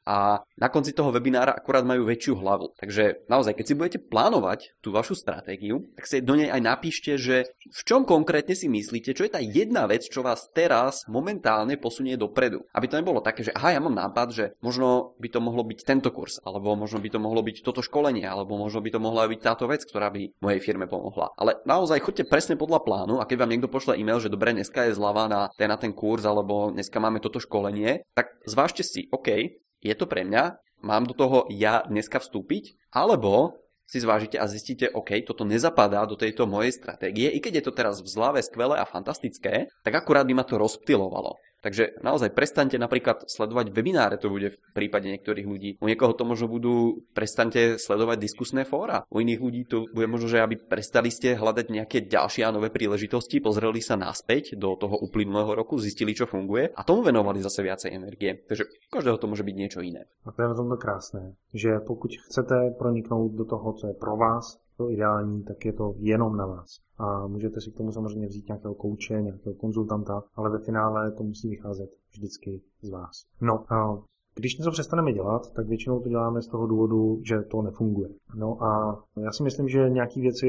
[0.06, 2.78] a na konci toho webinára akurát majú väčšiu hlavu.
[2.78, 7.18] Takže naozaj, keď si budete plánovať tú vašu stratégiu, tak si do nej aj napíšte,
[7.18, 11.74] že v čom konkrétne si myslíte, čo je tá jedna vec, čo vás teraz momentálne
[11.74, 12.62] posunie dopredu.
[12.70, 15.78] Aby to nebolo také, že aha, ja mám nápad, že možno by to mohlo byť
[15.82, 19.26] tento kurz, alebo možno by to mohlo byť toto školenie, alebo možno by to mohla
[19.26, 21.34] byť táto vec, ktorá by mojej firme pomohla.
[21.34, 24.86] Ale naozaj choďte presne podľa plánu a keď vám niekto pošle e-mail, že dobre, dneska
[24.86, 29.10] je zľava na ten, na ten kurz, alebo dneska máme toto školenie, tak zvážte si,
[29.10, 34.50] OK, je to pre mňa, mám do toho ja dneska vstúpiť, alebo si zvážite a
[34.50, 38.42] zistíte, OK, toto nezapadá do tejto mojej stratégie, i keď je to teraz v zlave
[38.42, 41.38] skvelé a fantastické, tak akurát by ma to rozptilovalo.
[41.66, 45.70] Takže naozaj prestaňte napríklad sledovať webináre, to bude v prípade niektorých ľudí.
[45.82, 49.02] U niekoho to možno budú, prestaňte sledovať diskusné fóra.
[49.10, 52.70] U iných ľudí to bude možno, že aby prestali ste hľadať nejaké ďalšie a nové
[52.70, 57.66] príležitosti, pozreli sa naspäť do toho uplynulého roku, zistili, čo funguje a tomu venovali zase
[57.66, 58.46] viacej energie.
[58.46, 60.06] Takže u každého to môže byť niečo iné.
[60.22, 64.14] A to je v tomto krásné, že pokud chcete proniknout do toho, co je pro
[64.14, 66.66] vás, to ideální, tak je to jenom na vás.
[66.98, 71.22] A můžete si k tomu samozřejmě vzít nějakého kouče, nějakého konzultanta, ale ve finále to
[71.22, 73.24] musí vycházet vždycky z vás.
[73.40, 74.02] No, a
[74.34, 78.08] když něco přestaneme dělat, tak většinou to děláme z toho důvodu, že to nefunguje.
[78.34, 80.46] No a já si myslím, že nějaké věci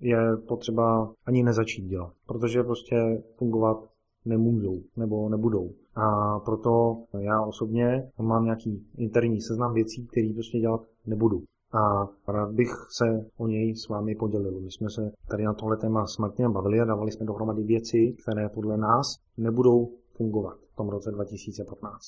[0.00, 3.90] je potřeba ani nezačít dělat, protože prostě fungovat
[4.24, 5.70] nemůžou nebo nebudou.
[5.94, 12.50] A proto já osobně mám nějaký interní seznam věcí, které prostě dělat nebudu a rád
[12.50, 13.04] bych se
[13.36, 14.60] o něj s vámi podělil.
[14.60, 18.16] My jsme se tady na tohle téma s Martinem bavili a dávali jsme dohromady věci,
[18.22, 19.06] které podle nás
[19.36, 21.98] nebudou fungovat v tom roce 2015.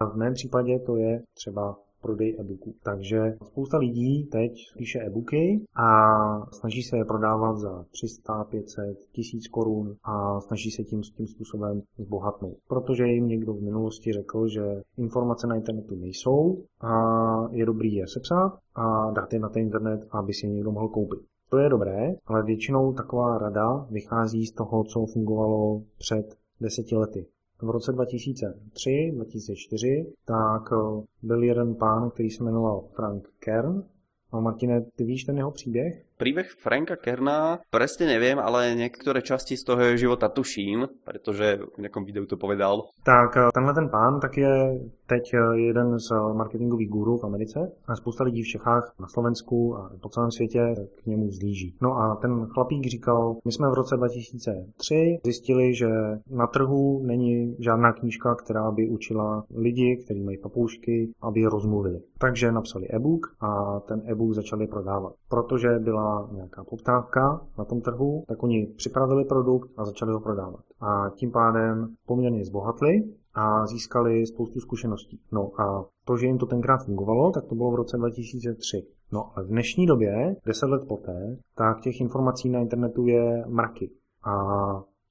[0.00, 2.74] A v mém případě to je třeba prodej e-booků.
[2.82, 5.88] Takže spousta lidí teď píše e-booky a
[6.52, 11.82] snaží se je prodávat za 300, 500, 1000 korun a snaží se tím, tím způsobem
[11.98, 12.56] zbohatnout.
[12.68, 16.92] Protože jim někdo v minulosti řekl, že informace na internetu nejsou a
[17.50, 20.88] je dobrý je sepsat a dát je na ten internet, aby si je někdo mohl
[20.88, 21.20] koupit.
[21.50, 27.26] To je dobré, ale většinou taková rada vychází z toho, co fungovalo před deseti lety
[27.62, 33.84] v roce 2003, 2004, tak eh, byl jeden pán, který se jmenoval Frank Kern.
[34.32, 36.04] A Martine, ty víš ten jeho příběh?
[36.22, 41.82] Príbeh Franka Kerna presne neviem, ale niektoré časti z toho jeho života tuším, pretože v
[41.82, 42.94] nejakom videu to povedal.
[43.02, 47.58] Tak eh, tenhle ten pán tak je teď eh, jeden z marketingových gurů v Americe
[47.86, 51.74] a spousta lidí v Čechách, na Slovensku a po celém světě k němu zlíží.
[51.82, 55.90] No a ten chlapík říkal, my jsme v roce 2003 zjistili, že
[56.30, 62.00] na trhu není žádná knížka, která by učila lidi, kteří mají papoušky, aby je rozmluvili.
[62.18, 65.12] Takže napsali e-book a ten e-book začali prodávat.
[65.28, 70.64] Protože byla nějaká poptávka na tom trhu, tak oni připravili produkt a začali ho prodávat.
[70.80, 75.20] A tím pádem poměrně zbohatli a získali spoustu zkušeností.
[75.32, 78.86] No a to, že jim to tenkrát fungovalo, tak to bylo v roce 2003.
[79.12, 83.90] No a v dnešní době, deset let poté, tak těch informací na internetu je mraky.
[84.24, 84.34] A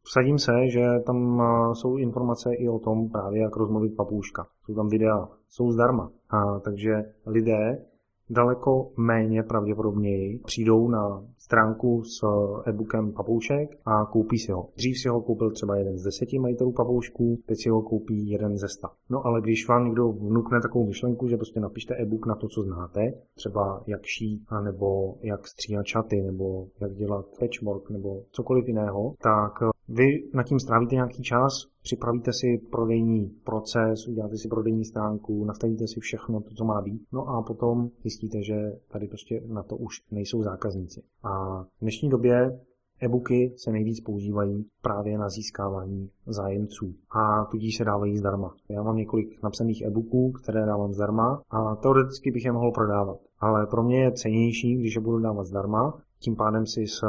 [0.04, 4.48] Vsadím se, že tam jsou informace i o tom právě, jak rozmluvit papouška.
[4.66, 6.12] Jsou tam videa, jsou zdarma.
[6.30, 6.92] A, takže
[7.26, 7.86] lidé
[8.32, 12.26] daleko méně pravděpodobněji přijdou na stránku s
[12.65, 14.70] e-bookem papoušek a koupí si ho.
[14.76, 18.58] Dřív si ho koupil třeba jeden z deseti majitelů papoušků, teď si ho koupí jeden
[18.58, 18.89] ze sta.
[19.10, 22.63] No ale když vám někdo vnukne takovou myšlenku, že prostě napište e-book na to, co
[22.63, 23.02] znáte,
[23.36, 29.54] třeba jak šít, nebo jak stříhat čaty, nebo jak dělat patchwork, nebo cokoliv jiného, tak
[29.89, 35.88] vy nad tím strávíte nějaký čas, připravíte si prodejní proces, uděláte si prodejní stránku, nastavíte
[35.88, 39.78] si všechno, to, co má být, no a potom zjistíte, že tady prostě na to
[39.78, 41.04] už nejsou zákazníci.
[41.24, 42.60] A v dnešní době
[43.02, 48.56] e-booky se nejvíc používají právě na získávání zájemců a tudíž se dávají zdarma.
[48.70, 53.17] Já mám několik napsaných e-booků, které dávám zdarma a teoreticky bych je mohl prodávat.
[53.39, 57.02] Ale pro mě je cenější, když je budu dávat zdarma, tím pádem si s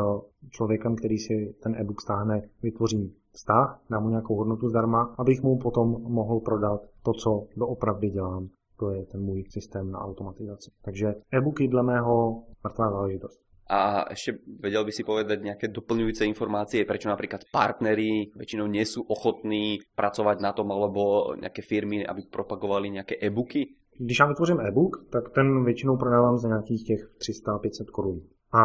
[0.50, 5.58] člověkem, který si ten e-book stáhne, vytvořím vztah, dám mu nějakou hodnotu zdarma, abych mu
[5.58, 8.48] potom mohl prodat to, co doopravdy dělám.
[8.78, 10.70] To je ten můj systém na automatizaci.
[10.84, 13.40] Takže e-booky dle mého mrtvá záležitost.
[13.70, 19.06] A ešte vedel by si povedať nejaké doplňujúce informácie, prečo napríklad partneri väčšinou nie sú
[19.06, 23.72] ochotní pracovať na tom, alebo nejaké firmy, aby propagovali nejaké e-booky?
[23.98, 28.20] Když já vytvořím e-book, tak ten většinou prodávám za nějakých těch 300-500 korun
[28.52, 28.64] a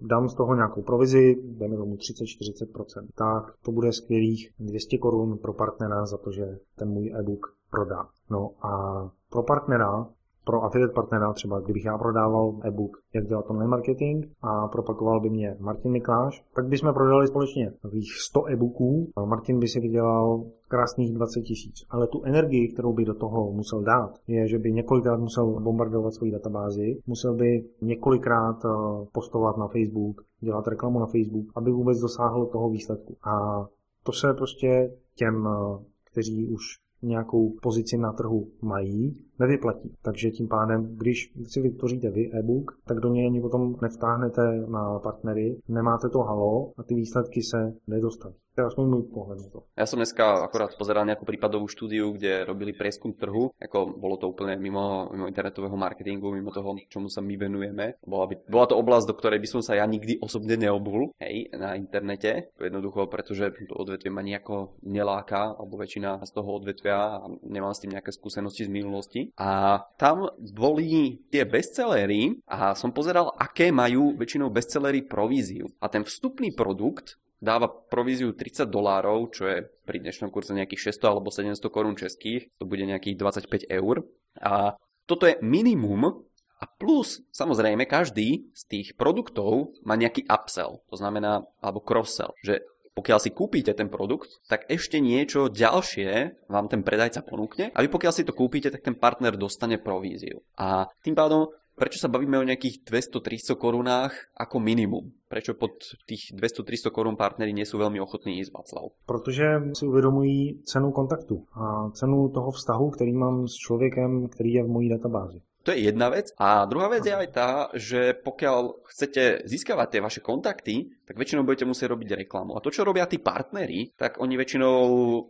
[0.00, 5.52] dám z toho nějakou provizi, dejme tomu 30-40%, tak to bude skvělých 200 korun pro
[5.52, 8.08] partnera za to, že ten můj e-book prodá.
[8.30, 10.06] No a pro partnera
[10.46, 15.30] pro affiliate partnera, třeba kdybych já prodával e-book, jak dělat online marketing a propagoval by
[15.30, 19.10] mě Martin Mikláš, tak bychom prodali společně takových 100 e-booků.
[19.24, 21.74] Martin by si vydělal krásných 20 tisíc.
[21.90, 26.14] Ale tu energii, kterou by do toho musel dát, je, že by několikrát musel bombardovat
[26.14, 28.68] svoji databázi, musel by několikrát eh,
[29.12, 33.16] postovat na Facebook, dělat reklamu na Facebook, aby vůbec dosáhl toho výsledku.
[33.22, 33.66] A
[34.02, 36.62] to se prostě těm, eh, kteří už
[37.02, 39.94] nějakou pozici na trhu mají, nevyplatí.
[40.02, 44.98] Takže tím pádem, když si vytvoříte vy e-book, tak do něj ani potom nevtáhnete na
[44.98, 48.34] partnery, nemáte to halo a ty výsledky se nedostaví.
[48.56, 49.68] To je aspoň můj pohled na to.
[49.76, 54.32] Ja som dneska akorát pozeral nejakú prípadovú štúdiu, kde robili prieskum trhu, ako bolo to
[54.32, 58.00] úplne mimo, mimo internetového marketingu, mimo toho, čomu sa my venujeme.
[58.00, 61.52] Bola, by, bola to oblasť, do ktorej by som sa ja nikdy osobne neobul, hej,
[61.52, 62.48] na internete.
[62.56, 67.84] Jednoducho, pretože to odvetvie ma nejako neláka, alebo väčšina z toho odvetvia a nemám s
[67.84, 69.25] tým nejaké skúsenosti z minulosti.
[69.34, 75.66] A tam boli tie bestsellery a som pozeral, aké majú väčšinou bestsellery províziu.
[75.82, 81.12] A ten vstupný produkt dáva províziu 30 dolárov, čo je pri dnešnom kurze nejakých 600
[81.12, 84.08] alebo 700 korún českých, to bude nejakých 25 eur.
[84.40, 90.96] A toto je minimum a plus, samozrejme, každý z tých produktov má nejaký upsell, to
[90.96, 92.64] znamená, alebo cross-sell, že
[92.96, 97.92] pokiaľ si kúpite ten produkt, tak ešte niečo ďalšie vám ten predajca ponúkne a vy
[97.92, 100.40] pokiaľ si to kúpite, tak ten partner dostane províziu.
[100.56, 105.12] A tým pádom prečo sa bavíme o nejakých 200-300 korunách ako minimum?
[105.28, 105.76] Prečo pod
[106.08, 108.84] tých 200-300 korun partnery nie sú veľmi ochotní ísť, Václav?
[109.04, 114.64] Protože si uvědomují cenu kontaktu a cenu toho vztahu, který mám s člověkem, který je
[114.64, 115.40] v mojí databázi.
[115.66, 116.30] To je jedna vec.
[116.38, 121.42] A druhá vec je aj tá, že pokiaľ chcete získavať tie vaše kontakty, tak väčšinou
[121.42, 122.54] budete musieť robiť reklamu.
[122.54, 124.78] A to, čo robia tí partnery, tak oni väčšinou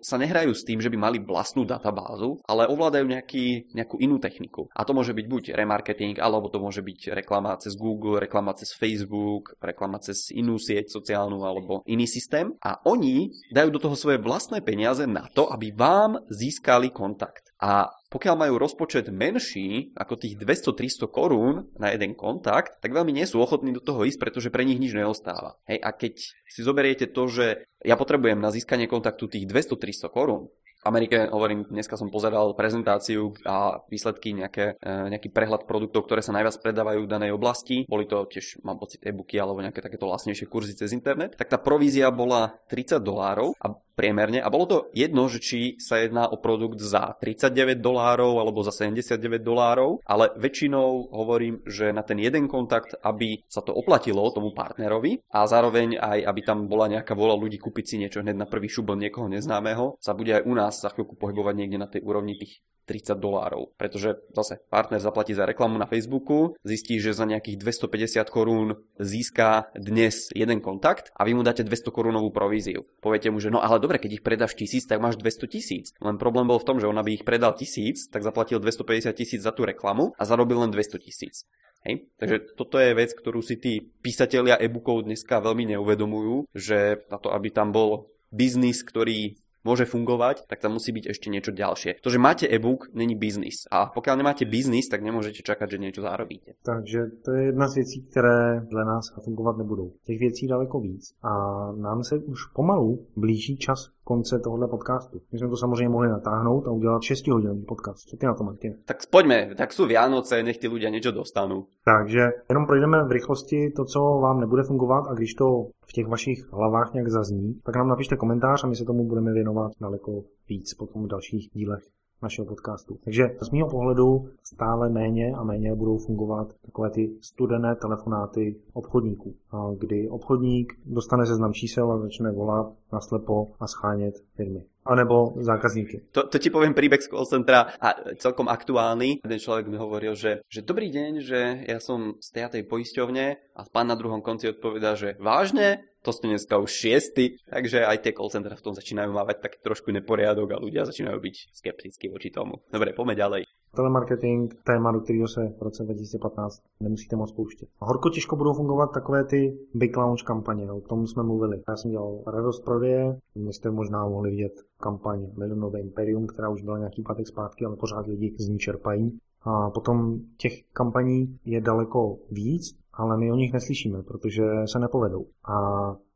[0.05, 4.68] sa nehrajú s tým, že by mali vlastnú databázu, ale ovládajú nejaký, nejakú inú techniku.
[4.77, 8.77] A to môže byť buď remarketing, alebo to môže byť reklama cez Google, reklama cez
[8.77, 12.53] Facebook, reklama cez inú sieť sociálnu alebo iný systém.
[12.61, 17.57] A oni dajú do toho svoje vlastné peniaze na to, aby vám získali kontakt.
[17.57, 23.29] A pokiaľ majú rozpočet menší ako tých 200-300 korún na jeden kontakt, tak veľmi nie
[23.29, 25.61] sú ochotní do toho ísť, pretože pre nich nič neostáva.
[25.68, 30.48] Hej, a keď si zoberiete to, že ja potrebujem na získanie kontaktu tých 200-300 korún,
[30.87, 36.31] Amerike, hovorím, dneska som pozeral prezentáciu a výsledky, nejaké, e, nejaký prehľad produktov, ktoré sa
[36.31, 37.83] najviac predávajú v danej oblasti.
[37.90, 41.35] Boli to tiež, mám pocit, e-booky alebo nejaké takéto vlastnejšie kurzy cez internet.
[41.35, 44.44] Tak tá provízia bola 30 dolárov a priemerne.
[44.44, 48.70] A bolo to jedno, že či sa jedná o produkt za 39 dolárov alebo za
[48.70, 54.52] 79 dolárov, ale väčšinou hovorím, že na ten jeden kontakt, aby sa to oplatilo tomu
[54.52, 58.46] partnerovi a zároveň aj, aby tam bola nejaká vola ľudí kúpiť si niečo hneď na
[58.46, 62.04] prvý od niekoho neznámeho, sa bude aj u nás za chvíľku pohybovať niekde na tej
[62.04, 63.75] úrovni tých 30 dolárov.
[63.75, 69.75] Pretože zase partner zaplatí za reklamu na Facebooku, zistí, že za nejakých 250 korún získa
[69.75, 72.87] dnes jeden kontakt a vy mu dáte 200 korunovú províziu.
[73.03, 75.90] Poviete mu, že no ale dobre, keď ich predáš tisíc, tak máš 200 tisíc.
[75.99, 79.42] Len problém bol v tom, že on aby ich predal tisíc, tak zaplatil 250 tisíc
[79.42, 81.44] za tú reklamu a zarobil len 200 tisíc.
[81.87, 82.11] Hej?
[82.18, 87.31] Takže toto je vec, ktorú si tí písatelia e-bookov dneska veľmi neuvedomujú, že na to,
[87.31, 91.98] aby tam bol biznis, ktorý môže fungovať, tak tam musí byť ešte niečo ďalšie.
[91.98, 93.66] To, že máte e-book, není biznis.
[93.74, 96.55] A pokiaľ nemáte biznis, tak nemôžete čakať, že niečo zarobíte.
[96.62, 99.92] Takže to je jedna z věcí, které dle nás fungovat nebudou.
[100.07, 101.05] Těch věcí daleko víc.
[101.22, 101.33] A
[101.72, 105.21] nám se už pomalu blíží čas konce tohohle podcastu.
[105.33, 108.09] My jsme to samozřejmě mohli natáhnout a udělat 6 hodinový podcast.
[108.09, 108.75] Co ty na to, Martin?
[108.85, 111.66] Tak poďme, tak sú Vianoce, nech ty ľudia niečo dostanú.
[111.83, 116.07] Takže jenom projdeme v rychlosti to, co vám nebude fungovat a když to v těch
[116.07, 120.23] vašich hlavách nějak zazní, tak nám napište komentář a my se tomu budeme věnovat daleko
[120.49, 121.83] víc potom v dalších dílech
[122.22, 122.98] našeho podcastu.
[123.05, 129.35] Takže z mého pohledu stále méně a méně budou fungovat takové ty studené telefonáty obchodníků,
[129.79, 136.14] kdy obchodník dostane seznam čísel a začne volat naslepo a schánět firmy anebo zákazníky.
[136.14, 139.20] To, to ti poviem príbeh z call centra a celkom aktuálny.
[139.27, 143.27] Jeden človek mi hovoril, že, že dobrý deň, že ja som z tej poisťovne
[143.59, 148.07] a pán na druhom konci odpovedá, že vážne, to ste dneska už šiesty, takže aj
[148.07, 152.07] tie call centra v tom začínajú mávať taký trošku neporiadok a ľudia začínajú byť skeptickí
[152.07, 152.62] voči tomu.
[152.70, 153.42] Dobre, poďme ďalej.
[153.77, 157.69] Telemarketing, téma, do kterého se v roce 2015 nemusíte moc pouštět.
[157.79, 161.62] Horko těžko budou fungovat takové ty big launch kampaně, o tom jsme mluvili.
[161.69, 166.62] Já jsem dělal radost prodeje, my jste možná mohli vidět kampaň Milionové Imperium, která už
[166.62, 169.18] byla nějaký pátek zpátky, ale pořád lidi z ní čerpají.
[169.43, 175.27] A potom těch kampaní je daleko víc, ale my o nich neslyšíme, protože se nepovedou.
[175.49, 175.57] A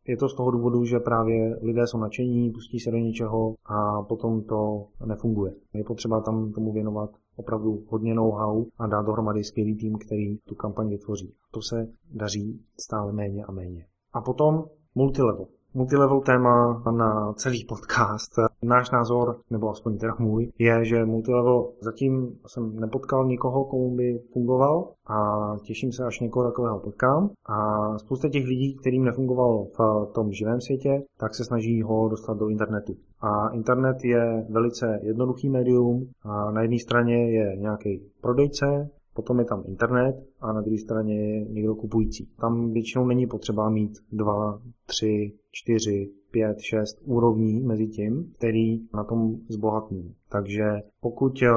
[0.07, 4.03] je to z toho důvodu, že právě lidé jsou nadšení, pustí se do něčeho a
[4.03, 5.53] potom to nefunguje.
[5.75, 10.55] Je potřeba tam tomu věnovat opravdu hodně know-how a dát dohromady skvělý tým, který tu
[10.55, 11.34] kampaň vytvoří.
[11.51, 13.86] To se daří stále méně a méně.
[14.12, 14.64] A potom
[14.95, 18.33] multilevel multilevel téma na celý podcast.
[18.62, 24.21] Náš názor, nebo aspoň teda můj, je, že multilevel zatím jsem nepotkal nikoho, komu by
[24.33, 25.16] fungoval a
[25.62, 27.31] těším se, až někoho takového potkám.
[27.47, 32.37] A spousta těch lidí, kterým nefungoval v tom živém světě, tak se snaží ho dostat
[32.37, 32.97] do internetu.
[33.21, 36.09] A internet je velice jednoduchý médium.
[36.23, 41.15] A na jedné straně je nějaký prodejce, potom je tam internet a na druhé straně
[41.15, 42.29] je někdo kupující.
[42.41, 49.05] Tam většinou není potřeba mít dva, tři, čtyři, pět, šest úrovní mezi tím, který na
[49.05, 50.15] tom zbohatní.
[50.29, 50.65] Takže
[51.01, 51.49] pokud eh,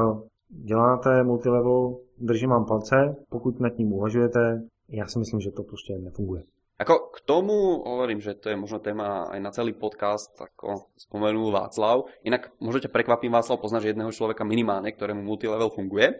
[0.49, 5.97] děláte multilevel, držím vám palce, pokud nad tím uvažujete, já si myslím, že to prostě
[5.97, 6.43] nefunguje.
[6.79, 11.53] Ako k tomu hovorím, že to je možno téma aj na celý podcast, ako spomenul
[11.53, 12.09] Václav.
[12.25, 16.17] Inak možno ťa prekvapím, Václav, poznáš jedného človeka minimálne, ktorému multilevel funguje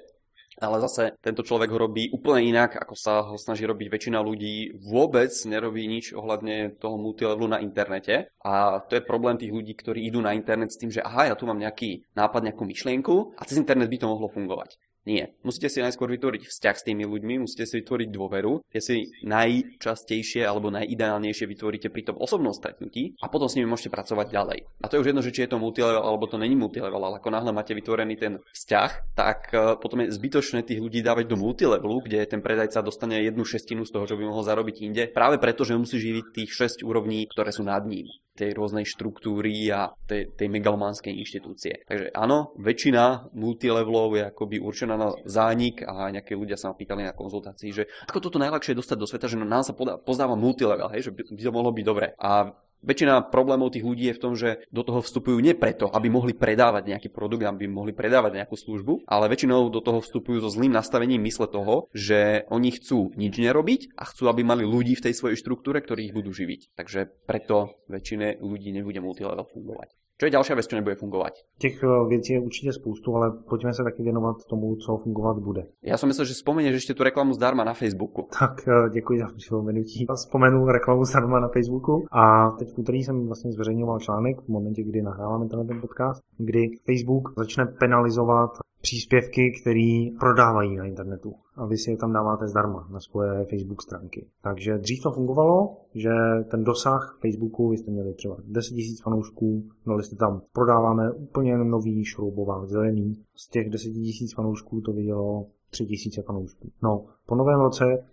[0.62, 4.78] ale zase tento človek ho robí úplne inak, ako sa ho snaží robiť väčšina ľudí.
[4.78, 10.06] Vôbec nerobí nič ohľadne toho multilevelu na internete a to je problém tých ľudí, ktorí
[10.06, 13.42] idú na internet s tým, že aha, ja tu mám nejaký nápad, nejakú myšlienku a
[13.48, 14.78] cez internet by to mohlo fungovať.
[15.04, 15.36] Nie.
[15.44, 18.96] Musíte si najskôr vytvoriť vzťah s tými ľuďmi, musíte si vytvoriť dôveru, tie si
[19.28, 24.60] najčastejšie alebo najideálnejšie vytvoríte pri tom osobnom stretnutí a potom s nimi môžete pracovať ďalej.
[24.80, 27.20] A to je už jedno, že či je to multilevel alebo to není multilevel, ale
[27.20, 31.36] ako náhle máte vytvorený ten vzťah, tak e, potom je zbytočné tých ľudí dávať do
[31.36, 35.36] multilevelu, kde ten predajca dostane jednu šestinu z toho, čo by mohol zarobiť inde, práve
[35.36, 39.94] preto, že musí živiť tých 6 úrovní, ktoré sú nad ním tej rôznej štruktúry a
[40.10, 41.86] tej, tej megalománskej inštitúcie.
[41.86, 47.06] Takže áno, väčšina multilevelov je akoby určená na zánik a nejaké ľudia sa ma pýtali
[47.06, 51.10] na konzultácii, že ako toto najľahšie dostať do sveta, že nám sa pozdáva multilevel, hej,
[51.10, 52.08] že by, by to mohlo byť dobre.
[52.18, 52.50] A
[52.84, 56.36] Väčšina problémov tých ľudí je v tom, že do toho vstupujú nie preto, aby mohli
[56.36, 60.76] predávať nejaký produkt, aby mohli predávať nejakú službu, ale väčšinou do toho vstupujú so zlým
[60.76, 65.16] nastavením mysle toho, že oni chcú nič nerobiť a chcú, aby mali ľudí v tej
[65.16, 66.76] svojej štruktúre, ktorí ich budú živiť.
[66.76, 70.03] Takže preto väčšine ľudí nebude multilevel fungovať.
[70.24, 71.34] Čo je ďalšia vec, čo nebude fungovať?
[71.60, 75.64] Těch eh, věcí je určitě spoustu, ale pojďme se taky věnovat tomu, co fungovat bude.
[75.84, 78.28] Já jsem myslel, že vzpomenieš ještě tu reklamu zdarma na Facebooku.
[78.40, 80.06] Tak eh, děkuji za připomenutí.
[80.16, 84.84] Vzpomenu reklamu zdarma na Facebooku a teď v úterý jsem vlastně zveřejňoval článek v momentě,
[84.84, 88.50] kdy nahráváme ten podcast, kdy Facebook začne penalizovat
[88.82, 93.82] příspěvky, které prodávají na internetu a vy si je tam dáváte zdarma na svoje Facebook
[93.82, 94.28] stránky.
[94.42, 96.12] Takže dřív to fungovalo, že
[96.52, 101.58] ten dosah Facebooku, vy jste měli třeba 10 000 fanoušků, dali jste tam, prodáváme úplně
[101.58, 105.88] nový šroubovák zelený, z těch 10 000 fanoušků to vidělo 3
[106.18, 106.72] 000 fanoušků.
[106.84, 108.06] No, po novém roce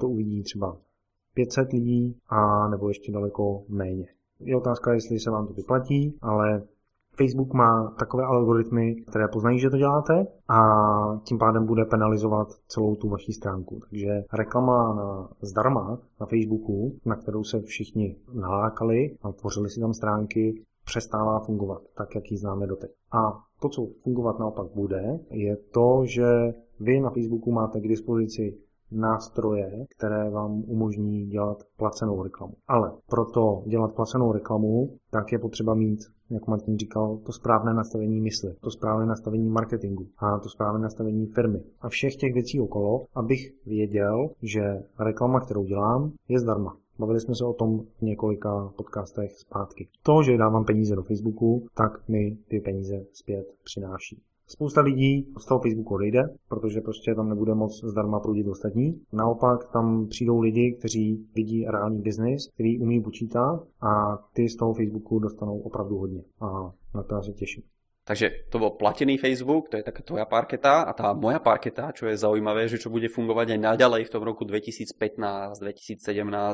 [0.00, 0.76] to uvidí třeba
[1.34, 4.06] 500 lidí a nebo ještě daleko méně.
[4.40, 6.62] Je otázka, jestli se vám to vyplatí, ale
[7.18, 10.60] Facebook má takové algoritmy, které poznají, že to děláte a
[11.24, 13.80] tím pádem bude penalizovat celou tu vaši stránku.
[13.90, 19.94] Takže reklama na, zdarma na Facebooku, na kterou se všichni nalákali a tvořili si tam
[19.94, 22.90] stránky, přestává fungovat tak, jak ji známe doteď.
[23.12, 28.58] A to, co fungovat naopak bude, je to, že vy na Facebooku máte k dispozici
[28.90, 32.54] nástroje, které vám umožní dělat placenou reklamu.
[32.68, 38.20] Ale proto dělat placenou reklamu, tak je potřeba mít, jak Martin říkal, to správné nastavení
[38.20, 43.06] mysli, to správné nastavení marketingu a to správné nastavení firmy a všech těch věcí okolo,
[43.14, 46.76] abych věděl, že reklama, kterou dělám, je zdarma.
[46.98, 49.88] Bavili jsme se o tom v několika podcastech zpátky.
[50.02, 54.22] To, že dávám peníze do Facebooku, tak mi ty peníze zpět přináší.
[54.48, 59.00] Spousta lidí z toho Facebooku odejde, protože prostě tam nebude moc zdarma proudit ostatní.
[59.12, 64.74] Naopak tam přijdou lidi, kteří vidí reálný biznis, který umí počítat a ty z toho
[64.74, 66.22] Facebooku dostanou opravdu hodně.
[66.40, 67.62] A na to se těším.
[68.06, 72.06] Takže to bol platený Facebook, to je taká tvoja parketa a tá moja parketa, čo
[72.06, 74.94] je zaujímavé, že čo bude fungovať aj naďalej v tom roku 2015,
[75.58, 75.98] 2017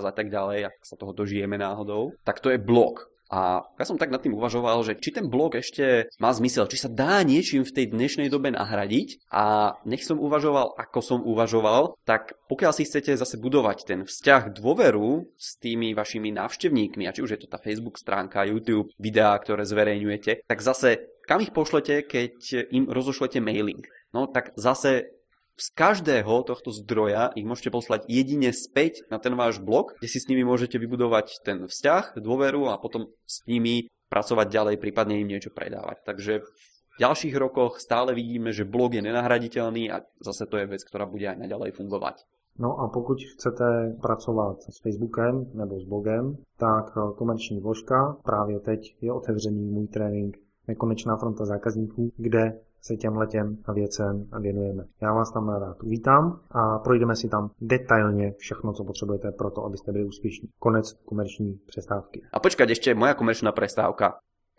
[0.00, 3.12] a tak ďalej, ak sa toho dožijeme náhodou, tak to je blog.
[3.32, 6.76] A ja som tak nad tým uvažoval, že či ten blog ešte má zmysel, či
[6.76, 11.96] sa dá niečím v tej dnešnej dobe nahradiť a nech som uvažoval, ako som uvažoval,
[12.04, 17.24] tak pokiaľ si chcete zase budovať ten vzťah dôveru s tými vašimi návštevníkmi, a či
[17.24, 22.04] už je to tá Facebook stránka, YouTube, videá, ktoré zverejňujete, tak zase kam ich pošlete,
[22.04, 23.86] keď im rozošlete mailing?
[24.12, 25.08] No tak zase
[25.56, 30.18] z každého tohto zdroja ich môžete poslať jedine späť na ten váš blog, kde si
[30.18, 35.28] s nimi môžete vybudovať ten vzťah, dôveru a potom s nimi pracovať ďalej, prípadne im
[35.28, 36.04] niečo predávať.
[36.04, 40.84] Takže v ďalších rokoch stále vidíme, že blog je nenahraditeľný a zase to je vec,
[40.84, 42.28] ktorá bude aj naďalej fungovať.
[42.60, 48.96] No a pokud chcete pracovat s Facebookem nebo s blogem, tak komerční vložka právě teď
[49.00, 50.36] je otevřený můj trénink
[50.68, 54.84] Nekonečná fronta zákazníků, kde se těm letěm a věcem věnujeme.
[55.02, 59.64] Já vás tam rád uvítám a projdeme si tam detailně všechno, co potřebujete pro to,
[59.64, 60.48] abyste byli úspěšní.
[60.58, 62.22] Konec komerční přestávky.
[62.32, 64.14] A počkať, ještě moja komerčná přestávka.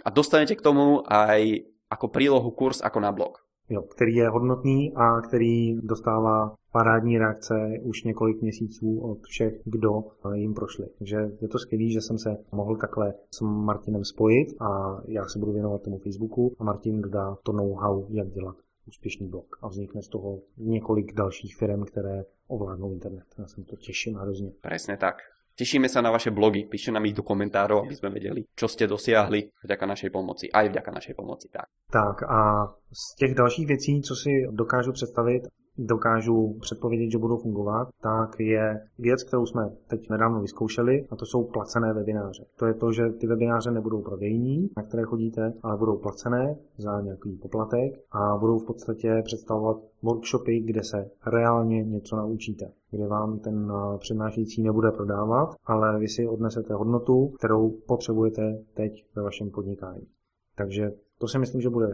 [0.05, 1.55] A dostanete k tomu aj
[1.91, 3.37] jako prílohu kurz jako na blog
[3.73, 10.03] jo, který je hodnotný a který dostává parádní reakce už několik měsíců od všech, kdo
[10.33, 10.85] jim prošli.
[10.97, 15.39] Takže je to skvělé, že jsem se mohl takhle s Martinem spojit a já se
[15.39, 18.55] budu věnovat tomu Facebooku a Martin dodá to know-how, jak dělat
[18.87, 23.25] úspěšný blog a vznikne z toho několik dalších firm, které ovládnou internet.
[23.39, 24.51] Já jsem to těším hrozně.
[24.61, 25.15] Přesně tak.
[25.53, 28.89] Tešíme sa na vaše blogy, píšte nám ich do komentárov, aby sme vedeli, čo ste
[28.89, 31.47] dosiahli vďaka našej pomoci, aj vďaka našej pomoci.
[31.53, 31.69] Tak.
[31.93, 35.43] tak a z těch dalších věcí, co si dokážu představit,
[35.77, 41.25] dokážu předpovědět, že budou fungovat, tak je věc, kterou jsme teď nedávno vyzkoušeli, a to
[41.25, 42.45] jsou placené webináře.
[42.59, 47.01] To je to, že ty webináře nebudou prodejní, na které chodíte, ale budou placené za
[47.01, 53.39] nějaký poplatek a budou v podstatě představovat workshopy, kde se reálně něco naučíte, kde vám
[53.39, 60.07] ten přednášející nebude prodávat, ale vy si odnesete hodnotu, kterou potřebujete teď ve vašem podnikání.
[60.55, 60.91] Takže
[61.23, 61.87] to si myslím, že bude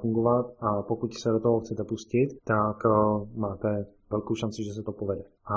[0.00, 2.76] fungovat a pokud se do toho chcete pustit, tak
[3.34, 5.22] máte velkou šanci, že se to povede.
[5.54, 5.56] A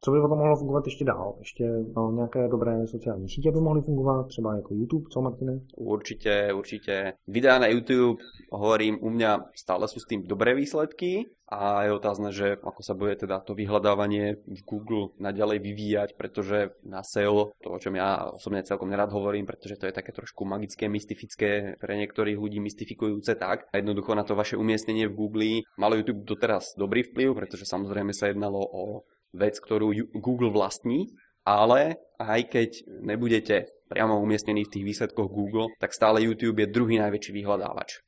[0.00, 1.34] co by potom mohlo fungovat ještě dál?
[1.38, 1.64] Ještě
[1.96, 5.60] no, nějaké dobré sociální sítě by mohly fungovat, třeba jako YouTube, co Martine?
[5.76, 7.12] Určitě, určitě.
[7.26, 8.22] Videa na YouTube,
[8.52, 12.92] hovorím, u mě stále jsou s tím dobré výsledky a je otázne, že ako sa
[12.92, 18.28] bude teda to vyhľadávanie v Google naďalej vyvíjať, pretože na SEO, to o čom ja
[18.36, 23.32] osobne celkom nerad hovorím, pretože to je také trošku magické, mystifické, pre niektorých ľudí mystifikujúce
[23.40, 23.64] tak.
[23.72, 28.12] A jednoducho na to vaše umiestnenie v Google malo YouTube doteraz dobrý vplyv, pretože samozrejme
[28.12, 31.12] sa jednalo o vec, ktorú Google vlastní,
[31.44, 32.70] ale aj keď
[33.00, 33.56] nebudete
[33.88, 38.04] priamo umiestnení v tých výsledkoch Google, tak stále YouTube je druhý najväčší vyhľadávač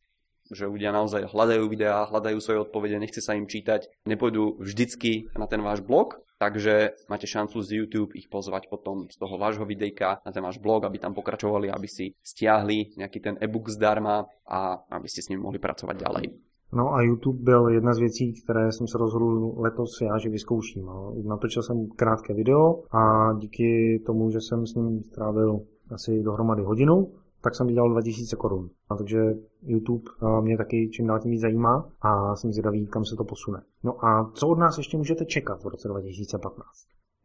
[0.50, 5.46] že ľudia naozaj hľadajú videá, hľadajú svoje odpovede, nechce sa im čítať, nepôjdu vždycky na
[5.46, 10.18] ten váš blog, takže máte šancu z YouTube ich pozvať potom z toho vášho videjka
[10.26, 14.82] na ten váš blog, aby tam pokračovali, aby si stiahli nejaký ten e-book zdarma a
[14.90, 16.49] aby ste s ním mohli pracovať ďalej.
[16.72, 20.90] No a YouTube byl jedna z věcí, které jsem se rozhodl letos já, že vyzkouším.
[21.24, 25.60] Natočil jsem krátké video a díky tomu, že jsem s ním strávil
[25.94, 27.12] asi dohromady hodinu,
[27.42, 28.70] tak jsem vydělal 2000 korun.
[28.88, 29.18] A takže
[29.62, 30.10] YouTube
[30.40, 33.62] mě taky čím dál tím víc zajímá a jsem zvědavý, kam se to posune.
[33.84, 36.64] No a co od nás ještě můžete čekat v roce 2015?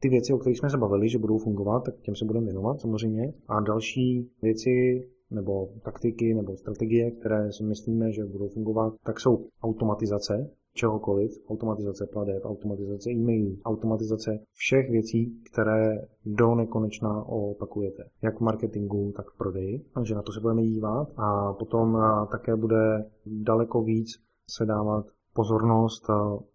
[0.01, 2.81] Ty věci, o kterých jsme se bavili, že budou fungovat, tak těm se budeme věnovat
[2.81, 3.33] samozřejmě.
[3.47, 5.03] A další věci,
[5.35, 12.05] nebo taktiky, nebo strategie, které si myslíme, že budou fungovat, tak jsou automatizace, čehokoliv, automatizace
[12.13, 18.03] pladeb, automatizace e-mailů, automatizace všech věcí, které do nekonečna opakujete.
[18.21, 19.85] Jak v marketingu, tak v prodeji.
[19.93, 21.97] Takže na to se budeme dívat a potom
[22.31, 24.07] také bude daleko víc
[24.49, 26.03] se dávat pozornost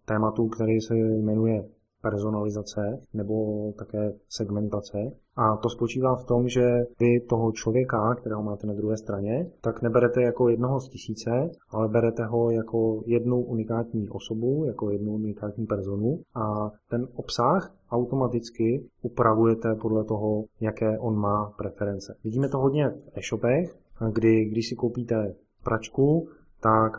[0.05, 1.69] tématu, který se jmenuje
[2.01, 3.35] personalizace nebo
[3.77, 4.97] také segmentace.
[5.35, 6.61] A to spočívá v tom, že
[6.99, 11.31] vy toho člověka, kterého máte na druhé straně, tak neberete jako jednoho z tisíce,
[11.69, 18.85] ale berete ho jako jednu unikátní osobu, jako jednu unikátní personu a ten obsah automaticky
[19.01, 22.15] upravujete podle toho, jaké on má preference.
[22.23, 23.77] Vidíme to hodně v e-shopech,
[24.11, 26.27] kdy když si koupíte pračku,
[26.61, 26.91] tak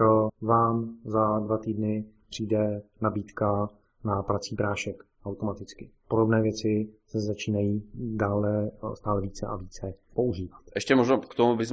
[0.43, 3.69] vám za dva týdny přijde nabídka
[4.05, 5.91] na prací prášek automaticky.
[6.09, 10.61] Podobné věci se začínají dále stále více a více používat.
[10.75, 11.65] Ještě možno k tomu by,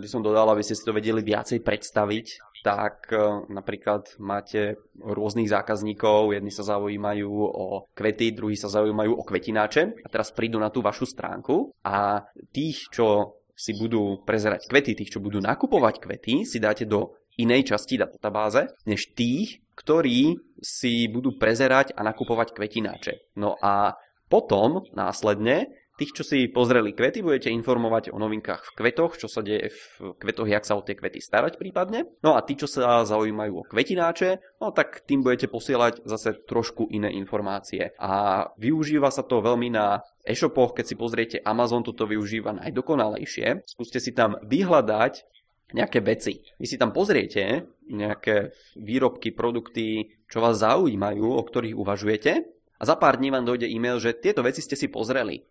[0.00, 2.26] by som dodal, aby ste si to vedeli viacej predstaviť,
[2.62, 3.18] tak e,
[3.50, 10.08] napríklad máte rôznych zákazníkov, jedni sa zaujímajú o kvety, druhí sa zaujímajú o kvetináče a
[10.10, 12.22] teraz prídu na tú vašu stránku a
[12.54, 17.72] tých, čo si budú prezerať kvety, tých, čo budú nakupovať kvety, si dáte do inej
[17.74, 23.36] časti databáze, než tých, ktorí si budú prezerať a nakupovať kvetináče.
[23.38, 23.98] No a
[24.30, 25.68] potom následne
[26.00, 30.16] tých, čo si pozreli kvety, budete informovať o novinkách v kvetoch, čo sa deje v
[30.16, 32.08] kvetoch, jak sa o tie kvety starať prípadne.
[32.24, 36.88] No a tí, čo sa zaujímajú o kvetináče, no tak tým budete posielať zase trošku
[36.90, 37.92] iné informácie.
[38.00, 43.68] A využíva sa to veľmi na e-shopoch, keď si pozriete Amazon, toto využíva najdokonalejšie.
[43.68, 45.41] Skúste si tam vyhľadať
[45.72, 46.40] nejaké veci.
[46.56, 52.32] Vy si tam pozriete nejaké výrobky, produkty, čo vás zaujímajú, o ktorých uvažujete
[52.78, 55.46] a za pár dní vám dojde e-mail, že tieto veci ste si pozreli.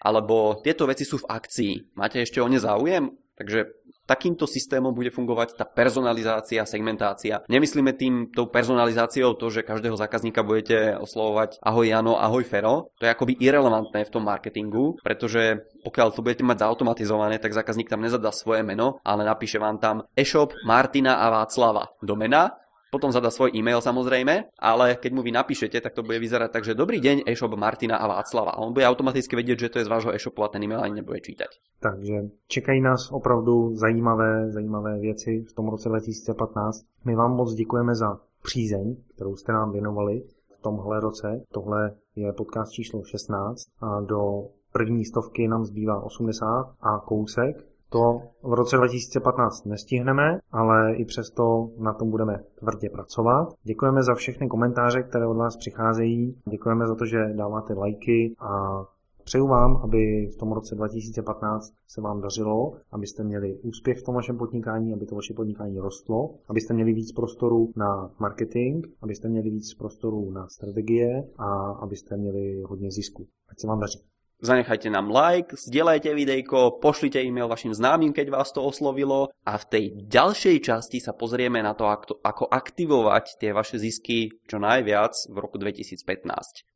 [0.00, 1.96] Alebo tieto veci sú v akcii.
[1.96, 3.12] Máte ešte o ne záujem?
[3.36, 3.68] Takže
[4.04, 7.44] takýmto systémom bude fungovať tá personalizácia, segmentácia.
[7.48, 12.92] Nemyslíme tým tou personalizáciou to, že každého zákazníka budete oslovovať ahoj Jano, ahoj Fero.
[13.00, 17.88] To je akoby irrelevantné v tom marketingu, pretože pokiaľ to budete mať zautomatizované, tak zákazník
[17.88, 22.63] tam nezadá svoje meno, ale napíše vám tam e-shop Martina a Václava do mena
[22.94, 26.62] potom zadá svoj e-mail samozrejme, ale keď mu vy napíšete, tak to bude vyzerať tak,
[26.62, 28.54] že dobrý deň e-shop Martina a Václava.
[28.54, 31.02] A on bude automaticky vedieť, že to je z vášho e-shopu a ten e-mail ani
[31.02, 31.50] nebude čítať.
[31.82, 36.86] Takže čekají nás opravdu zajímavé, zajímavé věci v tom roce 2015.
[37.04, 40.22] My vám moc děkujeme za přízeň, kterou jste nám věnovali
[40.58, 41.42] v tomhle roce.
[41.52, 47.73] Tohle je podcast číslo 16 a do první stovky nám zbývá 80 a kousek.
[47.94, 53.48] To v roce 2015 nestihneme, ale i přesto na tom budeme tvrdě pracovat.
[53.62, 56.42] Děkujeme za všechny komentáře, které od vás přicházejí.
[56.50, 58.84] Děkujeme za to, že dáváte lajky a
[59.24, 64.14] Přeju vám, aby v tom roce 2015 se vám dařilo, abyste měli úspěch v tom
[64.14, 69.50] vašem podnikání, aby to vaše podnikání rostlo, abyste měli víc prostoru na marketing, abyste měli
[69.50, 73.26] víc prostoru na strategie a abyste měli hodně zisku.
[73.48, 74.13] Ať se vám daří.
[74.44, 79.64] Zanechajte nám like, zdieľajte videjko, pošlite e-mail vašim známym, keď vás to oslovilo a v
[79.64, 81.88] tej ďalšej časti sa pozrieme na to,
[82.20, 85.96] ako aktivovať tie vaše zisky čo najviac v roku 2015.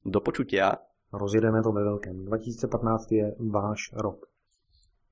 [0.00, 0.80] Do počutia.
[1.12, 2.24] Rozjedeme to ve velkém.
[2.24, 4.24] 2015 je váš rok.